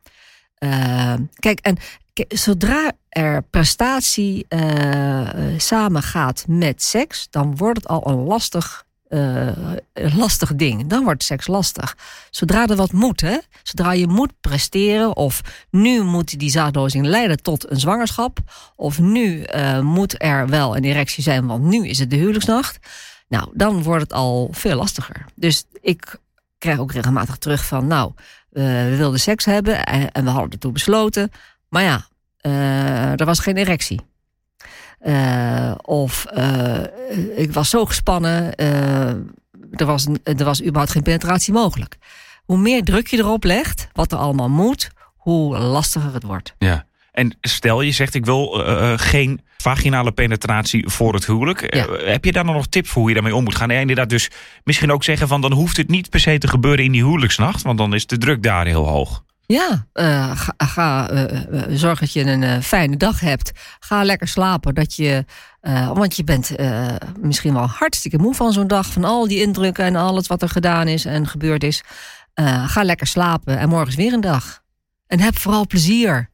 Eh, 0.55 1.13
kijk, 1.39 1.59
en 1.59 1.77
zodra 2.27 2.91
er 3.09 3.43
prestatie 3.49 4.45
eh, 4.47 5.21
eh, 5.21 5.59
samengaat 5.59 6.45
met 6.47 6.81
seks, 6.83 7.27
dan 7.29 7.55
wordt 7.57 7.77
het 7.77 7.87
al 7.87 8.07
een 8.07 8.23
lastig, 8.23 8.83
eh, 9.11 10.15
lastig 10.15 10.55
ding. 10.55 10.87
Dan 10.87 11.03
wordt 11.03 11.23
seks 11.23 11.47
lastig. 11.47 11.97
Zodra 12.29 12.67
er 12.67 12.75
wat 12.75 12.91
moet, 12.91 13.21
hè? 13.21 13.37
zodra 13.63 13.91
je 13.91 14.07
moet 14.07 14.31
presteren, 14.41 15.15
of 15.15 15.41
nu 15.69 16.03
moet 16.03 16.39
die 16.39 16.49
zaadlozing 16.49 17.05
leiden 17.05 17.41
tot 17.41 17.71
een 17.71 17.79
zwangerschap, 17.79 18.39
of 18.75 18.99
nu 18.99 19.43
eh, 19.43 19.79
moet 19.79 20.23
er 20.23 20.47
wel 20.47 20.77
een 20.77 20.83
erectie 20.83 21.23
zijn, 21.23 21.47
want 21.47 21.63
nu 21.63 21.87
is 21.87 21.99
het 21.99 22.09
de 22.09 22.15
huwelijksnacht. 22.15 22.79
Nou, 23.27 23.49
dan 23.53 23.83
wordt 23.83 24.01
het 24.01 24.13
al 24.13 24.49
veel 24.51 24.75
lastiger. 24.75 25.25
Dus 25.35 25.63
ik 25.81 26.15
krijg 26.57 26.79
ook 26.79 26.91
regelmatig 26.91 27.37
terug 27.37 27.65
van, 27.65 27.87
nou, 27.87 28.11
eh, 28.51 28.63
we 28.63 28.95
wilden 28.97 29.19
seks 29.19 29.45
hebben 29.45 29.85
en, 29.85 30.23
we 30.23 30.29
hadden 30.29 30.51
ertoe 30.51 30.71
besloten. 30.71 31.31
Maar 31.69 31.83
ja, 31.83 32.05
er 33.15 33.25
was 33.25 33.39
geen 33.39 33.57
erectie. 33.57 34.10
Eh, 35.01 35.71
of 35.81 36.25
eh, 36.25 36.83
ik 37.35 37.51
was 37.51 37.69
zo 37.69 37.85
gespannen, 37.85 38.55
eh, 38.55 39.07
er, 39.71 39.85
was, 39.85 40.07
er 40.23 40.43
was 40.43 40.61
überhaupt 40.61 40.91
geen 40.91 41.03
penetratie 41.03 41.53
mogelijk. 41.53 41.97
Hoe 42.45 42.57
meer 42.57 42.83
druk 42.83 43.07
je 43.07 43.17
erop 43.17 43.43
legt, 43.43 43.87
wat 43.93 44.11
er 44.11 44.17
allemaal 44.17 44.49
moet, 44.49 44.89
hoe 45.15 45.57
lastiger 45.57 46.13
het 46.13 46.23
wordt. 46.23 46.55
Ja. 46.57 46.85
En 47.11 47.37
stel 47.41 47.81
je 47.81 47.91
zegt 47.91 48.13
ik 48.13 48.25
wil 48.25 48.63
geen 48.95 49.41
vaginale 49.57 50.11
penetratie 50.11 50.89
voor 50.89 51.13
het 51.13 51.25
huwelijk. 51.25 51.75
Ja. 51.75 51.87
Heb 51.89 52.25
je 52.25 52.31
daar 52.31 52.45
dan 52.45 52.53
nog 52.53 52.67
tips 52.67 52.89
voor 52.89 52.99
hoe 53.01 53.09
je 53.09 53.15
daarmee 53.15 53.35
om 53.35 53.43
moet 53.43 53.55
gaan? 53.55 53.69
En 53.69 53.79
inderdaad 53.79 54.09
dus 54.09 54.29
misschien 54.63 54.91
ook 54.91 55.03
zeggen 55.03 55.27
van 55.27 55.41
dan 55.41 55.51
hoeft 55.51 55.77
het 55.77 55.89
niet 55.89 56.09
per 56.09 56.19
se 56.19 56.37
te 56.37 56.47
gebeuren 56.47 56.85
in 56.85 56.91
die 56.91 57.03
huwelijksnacht. 57.03 57.61
Want 57.61 57.77
dan 57.77 57.93
is 57.93 58.07
de 58.07 58.17
druk 58.17 58.43
daar 58.43 58.65
heel 58.65 58.87
hoog. 58.87 59.23
Ja, 59.51 59.87
eh, 59.93 60.37
ga, 60.37 60.53
ga 60.57 61.09
eh, 61.09 61.23
eh, 61.23 61.63
zorg 61.69 61.99
dat 61.99 62.13
je 62.13 62.23
een 62.23 62.43
eh, 62.43 62.61
fijne 62.61 62.97
dag 62.97 63.19
hebt. 63.19 63.51
Ga 63.79 64.03
lekker 64.03 64.27
slapen. 64.27 64.75
Dat 64.75 64.95
je, 64.95 65.25
eh, 65.61 65.91
want 65.91 66.15
je 66.15 66.23
bent 66.23 66.55
eh, 66.55 66.95
misschien 67.19 67.53
wel 67.53 67.65
hartstikke 67.67 68.17
moe 68.17 68.33
van 68.33 68.53
zo'n 68.53 68.67
dag. 68.67 68.87
Van 68.87 69.03
al 69.03 69.27
die 69.27 69.41
indrukken 69.41 69.85
en 69.85 69.95
alles 69.95 70.27
wat 70.27 70.41
er 70.41 70.49
gedaan 70.49 70.87
is 70.87 71.05
en 71.05 71.27
gebeurd 71.27 71.63
is. 71.63 71.83
Eh, 72.33 72.69
ga 72.69 72.83
lekker 72.83 73.07
slapen 73.07 73.57
en 73.57 73.69
morgen 73.69 73.87
is 73.87 73.95
weer 73.95 74.13
een 74.13 74.21
dag. 74.21 74.61
En 75.07 75.19
heb 75.19 75.37
vooral 75.37 75.67
plezier. 75.67 76.29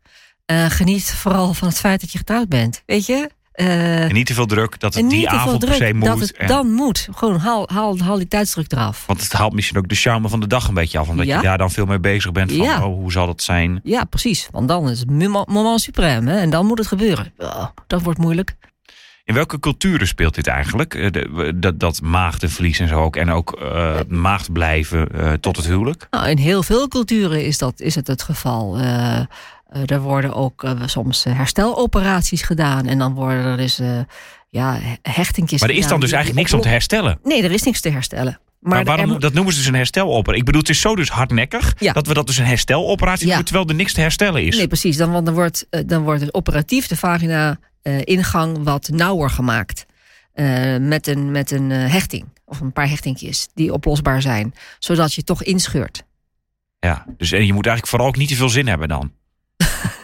Eh, 0.45 0.65
geniet 0.65 1.13
vooral 1.13 1.53
van 1.53 1.67
het 1.67 1.77
feit 1.77 2.01
dat 2.01 2.12
je 2.12 2.17
getrouwd 2.17 2.50
bent. 2.50 2.83
Weet 2.86 3.05
je? 3.05 3.29
Eh, 3.57 4.03
En 4.03 4.13
niet 4.13 4.25
te 4.25 4.33
veel 4.33 4.45
druk 4.45 4.79
dat 4.79 4.93
het 4.93 5.09
die 5.09 5.29
avond 5.29 5.65
per 5.65 5.73
se 5.73 5.93
moet. 5.93 6.05
dat 6.05 6.19
het 6.19 6.31
En- 6.31 6.47
dan 6.47 6.71
moet. 6.71 7.07
Gewoon 7.15 7.37
haal, 7.39 7.69
haal, 7.73 7.99
haal 7.99 8.17
die 8.17 8.27
tijdsdruk 8.27 8.71
eraf. 8.71 9.03
Want 9.05 9.21
het 9.21 9.31
haalt 9.33 9.53
misschien 9.53 9.77
ook 9.77 9.87
de 9.87 9.95
charme 9.95 10.29
van 10.29 10.39
de 10.39 10.47
dag 10.47 10.67
een 10.67 10.73
beetje 10.73 10.97
af. 10.97 11.09
Omdat 11.09 11.25
Ja. 11.25 11.35
je 11.37 11.43
daar 11.43 11.57
dan 11.57 11.71
veel 11.71 11.85
mee 11.85 11.99
bezig 11.99 12.31
bent 12.31 12.51
van 12.51 12.61
Ja. 12.65 12.85
oh, 12.85 12.93
hoe 12.93 13.11
zal 13.11 13.25
dat 13.25 13.41
zijn. 13.41 13.79
Ja, 13.83 14.03
precies. 14.03 14.47
Want 14.51 14.67
dan 14.67 14.89
is 14.89 14.99
het 14.99 15.09
moment 15.47 15.89
suprême. 15.89 16.23
Hè? 16.27 16.37
En 16.39 16.49
dan 16.49 16.65
moet 16.65 16.77
het 16.77 16.87
gebeuren. 16.87 17.33
Oh, 17.37 17.65
dat 17.87 18.01
wordt 18.01 18.19
moeilijk. 18.19 18.55
In 19.23 19.33
welke 19.33 19.59
culturen 19.59 20.07
speelt 20.07 20.35
dit 20.35 20.47
eigenlijk? 20.47 20.95
Eh, 20.95 21.51
dat, 21.55 21.79
dat 21.79 22.01
maagdenverlies 22.01 22.79
en 22.79 22.87
zo 22.87 23.01
ook. 23.01 23.15
En 23.15 23.31
ook 23.31 23.51
eh 23.61 23.95
maagd 24.07 24.51
blijven 24.51 25.07
tot 25.41 25.55
het 25.57 25.65
huwelijk? 25.65 26.07
Nou, 26.11 26.29
in 26.29 26.37
heel 26.37 26.63
veel 26.63 26.87
culturen 26.87 27.45
is, 27.45 27.57
dat, 27.57 27.79
is 27.79 27.95
het 27.95 28.07
het 28.07 28.21
geval. 28.23 28.77
Eh, 29.69 29.81
er 29.86 30.01
worden 30.01 30.33
ook 30.33 30.63
eh, 30.63 30.71
soms 30.86 31.25
eh, 31.25 31.36
hersteloperaties 31.36 32.41
gedaan. 32.41 32.86
En 32.86 32.97
dan 32.97 33.13
worden 33.13 33.43
er 33.43 33.57
dus 33.57 33.81
ja, 34.50 34.79
hechtingjes 35.01 35.62
Maar 35.62 35.69
er 35.69 35.75
is 35.75 35.88
dan 35.88 36.00
dus 36.00 36.12
eigenlijk 36.12 36.41
niks 36.41 36.53
om 36.53 36.62
te 36.62 36.67
herstellen. 36.67 37.19
Nee, 37.24 37.43
er 37.43 37.51
is 37.51 37.63
niks 37.63 37.81
te 37.81 37.89
herstellen. 37.89 38.39
Maar, 38.59 38.75
Maar 38.75 38.86
waarom, 38.86 39.19
dat 39.19 39.33
noemen 39.33 39.53
ze 39.53 39.59
dus 39.59 39.67
een 39.67 39.75
hersteloperatie. 39.75 40.39
Ik 40.39 40.45
bedoel, 40.45 40.62
het 40.62 40.69
is 40.69 40.81
zo 40.81 40.95
dus 40.95 41.09
hardnekkig 41.09 41.75
Ja. 41.79 41.93
dat 41.93 42.07
we 42.07 42.13
dat 42.13 42.27
dus 42.27 42.38
een 42.38 42.45
hersteloperatie 42.45 43.21
Ja. 43.21 43.27
noemen, 43.27 43.45
terwijl 43.45 43.67
er 43.67 43.75
niks 43.75 43.93
te 43.93 44.01
herstellen 44.01 44.45
is. 44.45 44.57
Nee, 44.57 44.67
precies. 44.67 44.97
Dan, 44.97 45.12
want 45.12 45.25
dan, 45.25 45.36
wordt, 45.36 45.67
dan 45.86 46.03
wordt 46.03 46.21
het 46.21 46.33
operatief 46.33 46.88
de 46.88 46.95
vagina-ingang 46.95 48.63
wat 48.63 48.89
nauwer 48.91 49.29
gemaakt. 49.29 49.86
Met 50.79 51.07
een, 51.07 51.31
met 51.31 51.51
een 51.51 51.69
hechting. 51.69 52.25
Of 52.45 52.59
een 52.59 52.74
paar 52.74 52.89
hechtingjes 52.89 53.47
die 53.53 53.74
oplosbaar 53.74 54.21
zijn. 54.21 54.53
Zodat 54.79 55.13
je 55.13 55.24
toch 55.24 55.43
inscheurt. 55.43 56.03
Ja, 56.79 57.05
dus 57.17 57.31
en 57.31 57.45
je 57.45 57.53
moet 57.53 57.65
eigenlijk 57.65 57.88
vooral 57.88 58.07
ook 58.07 58.17
niet 58.17 58.29
te 58.29 58.36
veel 58.36 58.50
zin 58.50 58.67
hebben 58.67 58.88
dan. 58.88 59.12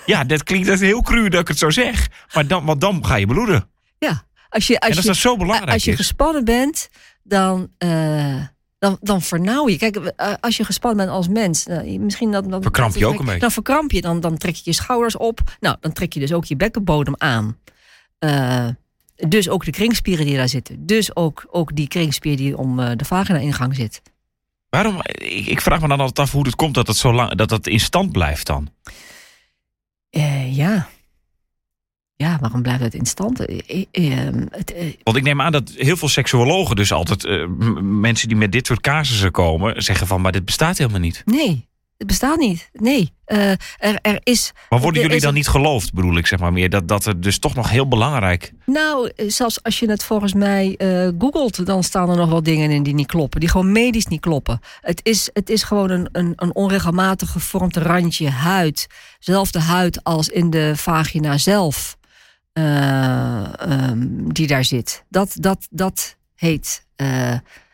Ja, 0.06 0.24
dat 0.24 0.44
klinkt 0.44 0.68
dat 0.68 0.76
is 0.76 0.88
heel 0.88 1.02
cru 1.02 1.30
dat 1.30 1.42
ik 1.42 1.48
het 1.48 1.58
zo 1.58 1.70
zeg. 1.70 2.08
Maar 2.34 2.48
dan, 2.48 2.66
want 2.66 2.82
dan 2.82 3.06
ga 3.06 3.16
je 3.16 3.26
bloeden. 3.26 3.70
Ja, 4.00 4.24
als 4.50 4.68
je, 4.68 4.80
als 4.80 4.90
en 4.90 4.96
als 4.96 5.06
je, 5.06 5.08
dat 5.12 5.18
zo 5.18 5.38
belangrijk 5.38 5.72
als 5.72 5.84
je 5.84 5.92
is. 5.92 5.98
gespannen 5.98 6.46
bent, 6.46 6.90
dan, 7.24 7.70
eh, 7.78 8.42
dan, 8.84 8.98
dan 9.02 9.22
vernauw 9.22 9.70
je. 9.70 9.78
Kijk, 9.78 9.96
eh, 9.96 10.34
als 10.40 10.58
je 10.58 10.66
gespannen 10.66 11.06
bent 11.06 11.18
als 11.18 11.28
mens, 11.28 11.68
eh, 11.68 12.00
misschien 12.00 12.32
dan, 12.32 12.50
dan 12.50 12.62
Verkramp 12.62 12.96
je 12.96 13.06
ook 13.08 13.20
een 13.20 13.26
beetje. 13.26 13.40
Dan 13.40 13.52
verkramp 13.52 13.92
je, 13.92 14.02
dan, 14.02 14.20
dan 14.20 14.38
trek 14.38 14.56
je 14.56 14.62
je 14.64 14.74
schouders 14.74 15.18
op. 15.18 15.40
Nou, 15.60 15.78
dan 15.80 15.94
trek 15.94 16.14
je 16.14 16.20
dus 16.20 16.34
ook 16.34 16.46
je 16.46 16.56
bekkenbodem 16.56 17.16
aan. 17.18 17.58
Eh, 18.20 18.68
dus 19.16 19.50
ook 19.50 19.66
de 19.66 19.72
kringspieren 19.72 20.26
die 20.26 20.36
daar 20.36 20.50
zitten. 20.50 20.86
Dus 20.86 21.16
ook, 21.16 21.46
ook 21.52 21.76
die 21.76 21.88
kringspier 21.88 22.38
die 22.38 22.58
om 22.58 22.98
de 22.98 23.06
vagina-ingang 23.06 23.76
zit. 23.76 24.02
Waarom, 24.70 25.00
ik, 25.04 25.46
ik 25.46 25.62
vraag 25.62 25.82
me 25.82 25.88
dan 25.88 26.00
altijd 26.00 26.20
af 26.20 26.32
hoe 26.32 26.46
het 26.46 26.56
komt 26.56 26.74
dat 26.74 26.88
het 26.88 26.98
zo 26.98 27.14
lang 27.14 27.36
dat 27.36 27.50
dat 27.50 27.68
in 27.68 27.80
stand 27.80 28.12
blijft 28.12 28.48
dan. 28.48 28.70
Eh, 30.14 30.56
ja. 30.56 30.88
Ja, 32.16 32.38
waarom 32.40 32.62
blijft 32.62 32.82
het 32.82 32.94
in 32.94 33.06
stand? 33.06 33.46
Eh, 33.46 33.86
eh, 33.92 34.94
Want 35.04 35.18
ik 35.18 35.24
neem 35.24 35.42
aan 35.42 35.52
dat 35.52 35.70
heel 35.76 35.98
veel 35.98 36.08
seksuologen 36.08 36.76
dus 36.76 36.92
altijd, 36.92 37.48
mensen 37.82 38.28
die 38.28 38.38
met 38.38 38.52
dit 38.52 38.66
soort 38.66 38.82
casussen 38.82 39.32
komen, 39.32 39.84
zeggen 39.84 40.08
van, 40.08 40.22
maar 40.22 40.32
dit 40.32 40.46
bestaat 40.46 40.78
helemaal 40.78 41.00
niet. 41.00 41.22
nee, 41.26 41.68
Het 42.04 42.12
bestaat 42.12 42.38
niet. 42.38 42.70
Nee. 42.74 43.14
Uh, 43.28 43.52
er, 43.78 44.00
er 44.02 44.20
is. 44.24 44.52
Maar 44.70 44.80
worden 44.80 45.02
jullie 45.02 45.20
dan 45.20 45.34
niet 45.34 45.48
geloofd, 45.48 45.94
bedoel 45.94 46.18
ik 46.18 46.28
zeg 46.28 46.40
maar 46.40 46.54
meer? 46.54 46.70
Dat, 46.70 46.88
dat 46.88 47.06
er 47.06 47.22
dus 47.22 47.40
toch 47.40 47.56
nog 47.56 47.70
heel 47.70 47.88
belangrijk. 47.88 48.54
Nou, 48.66 49.12
zelfs 49.16 49.64
als 49.64 49.80
je 49.80 49.90
het 49.90 50.04
volgens 50.04 50.34
mij 50.34 50.76
uh, 50.78 51.10
googelt, 51.20 51.66
dan 51.66 51.84
staan 51.84 52.10
er 52.10 52.16
nog 52.16 52.30
wel 52.30 52.44
dingen 52.44 52.72
in 52.72 52.84
die 52.84 52.94
niet 52.94 53.08
kloppen. 53.08 53.40
Die 53.40 53.50
gewoon 53.50 53.72
medisch 53.72 54.06
niet 54.06 54.20
kloppen. 54.20 54.60
Het 54.82 55.00
is, 55.04 55.30
het 55.34 55.50
is 55.50 55.64
gewoon 55.64 55.90
een, 55.90 56.10
een, 56.12 56.34
een 56.36 56.56
onregelmatig 56.56 57.32
gevormd 57.32 57.78
randje 57.78 58.30
huid. 58.30 58.88
Zelfde 59.20 59.60
huid 59.60 60.04
als 60.04 60.30
in 60.30 60.50
de 60.50 60.74
vagina 60.76 61.38
zelf. 61.38 61.98
Uh, 62.54 63.44
um, 63.70 64.34
die 64.34 64.48
daar 64.48 64.66
zit. 64.66 65.04
Dat, 65.10 65.36
dat, 65.40 65.68
dat 65.70 66.16
heet 66.36 66.86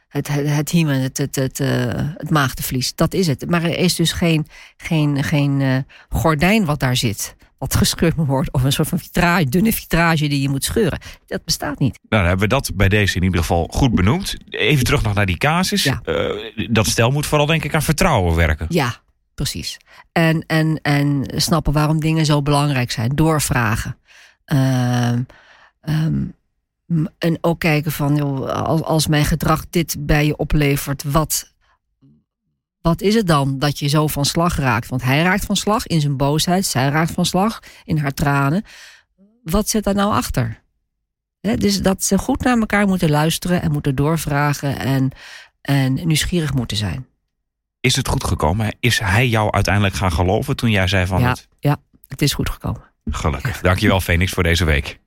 het, 0.10 0.28
het, 0.28 0.50
het 0.50 0.70
hymen, 0.70 1.02
het, 1.02 1.18
het, 1.18 1.36
het, 1.36 1.60
uh, 1.60 1.68
het 1.94 2.30
maagdenvlies. 2.30 2.96
Dat 2.96 3.14
is 3.14 3.28
het. 3.28 3.50
Maar 3.50 3.64
er 3.64 3.78
is 3.78 3.96
dus 3.96 4.12
geen, 4.12 4.48
geen, 4.78 5.24
geen 5.24 5.60
uh, 5.60 5.78
gordijn 6.10 6.66
wat 6.66 6.80
daar 6.80 6.96
zit. 6.96 7.36
Wat 7.58 7.76
gescheurd 7.82 8.16
moet 8.16 8.28
worden. 8.28 8.54
Of 8.54 8.64
een 8.64 8.72
soort 8.72 8.88
van 8.88 9.00
vitrage, 9.00 9.50
dunne 9.50 9.74
vitrage 9.74 10.28
die 10.28 10.42
je 10.42 10.50
moet 10.50 10.64
scheuren. 10.64 11.00
Dat 11.26 11.46
bestaat 11.46 11.80
niet. 11.80 12.00
Nou, 12.10 12.22
dan 12.22 12.26
hebben 12.26 12.50
we 12.50 12.56
dat 12.56 12.72
bij 12.76 12.90
deze 12.90 13.16
in 13.16 13.24
ieder 13.24 13.40
geval 13.40 13.68
goed 13.72 13.96
benoemd. 13.96 14.36
Even 14.50 14.84
terug 14.84 15.04
nog 15.04 15.14
naar 15.14 15.26
die 15.26 15.38
casus. 15.38 15.84
Ja. 15.84 16.02
Uh, 16.06 16.70
dat 16.70 16.88
stel 16.88 17.12
moet 17.12 17.26
vooral 17.26 17.46
denk 17.48 17.64
ik 17.64 17.76
aan 17.76 17.82
vertrouwen 17.82 18.36
werken. 18.36 18.66
Ja, 18.70 18.96
precies. 19.36 19.78
En, 20.12 20.44
en, 20.48 20.80
en 20.82 21.24
snappen 21.36 21.74
waarom 21.74 22.00
dingen 22.00 22.26
zo 22.26 22.42
belangrijk 22.42 22.92
zijn. 22.92 23.16
Doorvragen. 23.16 23.98
Um, 24.46 25.26
um, 25.82 26.34
en 27.18 27.38
ook 27.42 27.60
kijken 27.60 27.92
van, 27.92 28.16
joh, 28.16 28.50
als, 28.50 28.82
als 28.82 29.08
mijn 29.08 29.26
gedrag 29.26 29.66
dit 29.70 29.96
bij 30.00 30.26
je 30.26 30.38
oplevert, 30.38 31.04
wat, 31.04 31.54
wat 32.82 33.02
is 33.02 33.16
het 33.16 33.28
dan 33.28 33.60
dat 33.60 33.80
je 33.80 33.88
zo 33.88 34.08
van 34.08 34.26
slag 34.26 34.56
raakt? 34.58 34.90
Want 34.90 35.04
hij 35.04 35.22
raakt 35.22 35.46
van 35.46 35.56
slag 35.56 35.88
in 35.88 36.02
zijn 36.02 36.18
boosheid, 36.18 36.66
zij 36.66 36.90
raakt 36.90 37.12
van 37.12 37.26
slag 37.26 37.60
in 37.84 37.98
haar 37.98 38.14
tranen. 38.14 38.64
Wat 39.44 39.70
zit 39.70 39.84
daar 39.84 39.96
nou 39.96 40.14
achter? 40.14 40.62
dus 41.42 41.82
dat 41.82 42.04
ze 42.04 42.18
goed 42.18 42.44
naar 42.44 42.58
elkaar 42.58 42.88
moeten 42.88 43.10
luisteren 43.10 43.62
en 43.62 43.72
moeten 43.72 43.96
doorvragen 43.96 44.80
en, 44.80 45.12
en 45.62 45.94
nieuwsgierig 45.94 46.54
moeten 46.54 46.78
zijn. 46.78 47.08
Is 47.80 47.96
het 47.96 48.08
goed 48.08 48.24
gekomen? 48.24 48.76
Is 48.80 49.00
hij 49.00 49.28
jou 49.28 49.52
uiteindelijk 49.52 49.96
gaan 49.96 50.12
geloven 50.12 50.56
toen 50.56 50.70
jij 50.70 50.88
zei 50.88 51.06
van 51.06 51.22
ja, 51.22 51.30
het? 51.30 51.48
Ja, 51.60 51.78
het 52.08 52.22
is 52.22 52.34
goed 52.34 52.50
gekomen. 52.50 52.82
Gelukkig. 53.06 53.62
Dankjewel 53.62 54.02
Phoenix 54.02 54.32
voor 54.32 54.44
deze 54.44 54.66
week. 54.66 55.00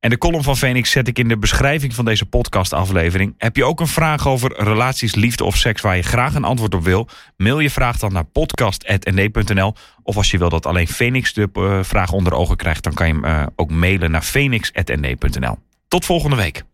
En 0.00 0.10
de 0.10 0.18
column 0.18 0.42
van 0.42 0.56
Phoenix 0.56 0.90
zet 0.90 1.08
ik 1.08 1.18
in 1.18 1.28
de 1.28 1.38
beschrijving 1.38 1.94
van 1.94 2.04
deze 2.04 2.26
podcastaflevering. 2.26 3.34
Heb 3.38 3.56
je 3.56 3.64
ook 3.64 3.80
een 3.80 3.86
vraag 3.86 4.28
over 4.28 4.62
relaties, 4.62 5.14
liefde 5.14 5.44
of 5.44 5.56
seks 5.56 5.80
waar 5.80 5.96
je 5.96 6.02
graag 6.02 6.34
een 6.34 6.44
antwoord 6.44 6.74
op 6.74 6.84
wil? 6.84 7.08
Mail 7.36 7.58
je 7.58 7.70
vraag 7.70 7.98
dan 7.98 8.12
naar 8.12 8.24
podcast.nd.nl. 8.24 9.74
Of 10.02 10.16
als 10.16 10.30
je 10.30 10.38
wil 10.38 10.48
dat 10.48 10.66
alleen 10.66 10.88
Phoenix 10.88 11.32
de 11.32 11.48
uh, 11.52 11.78
vraag 11.82 12.12
onder 12.12 12.32
ogen 12.32 12.56
krijgt, 12.56 12.82
dan 12.82 12.94
kan 12.94 13.06
je 13.06 13.12
hem 13.12 13.24
uh, 13.24 13.46
ook 13.56 13.70
mailen 13.70 14.10
naar 14.10 14.22
phoenix.nd.nl. 14.22 15.58
Tot 15.88 16.04
volgende 16.04 16.36
week. 16.36 16.64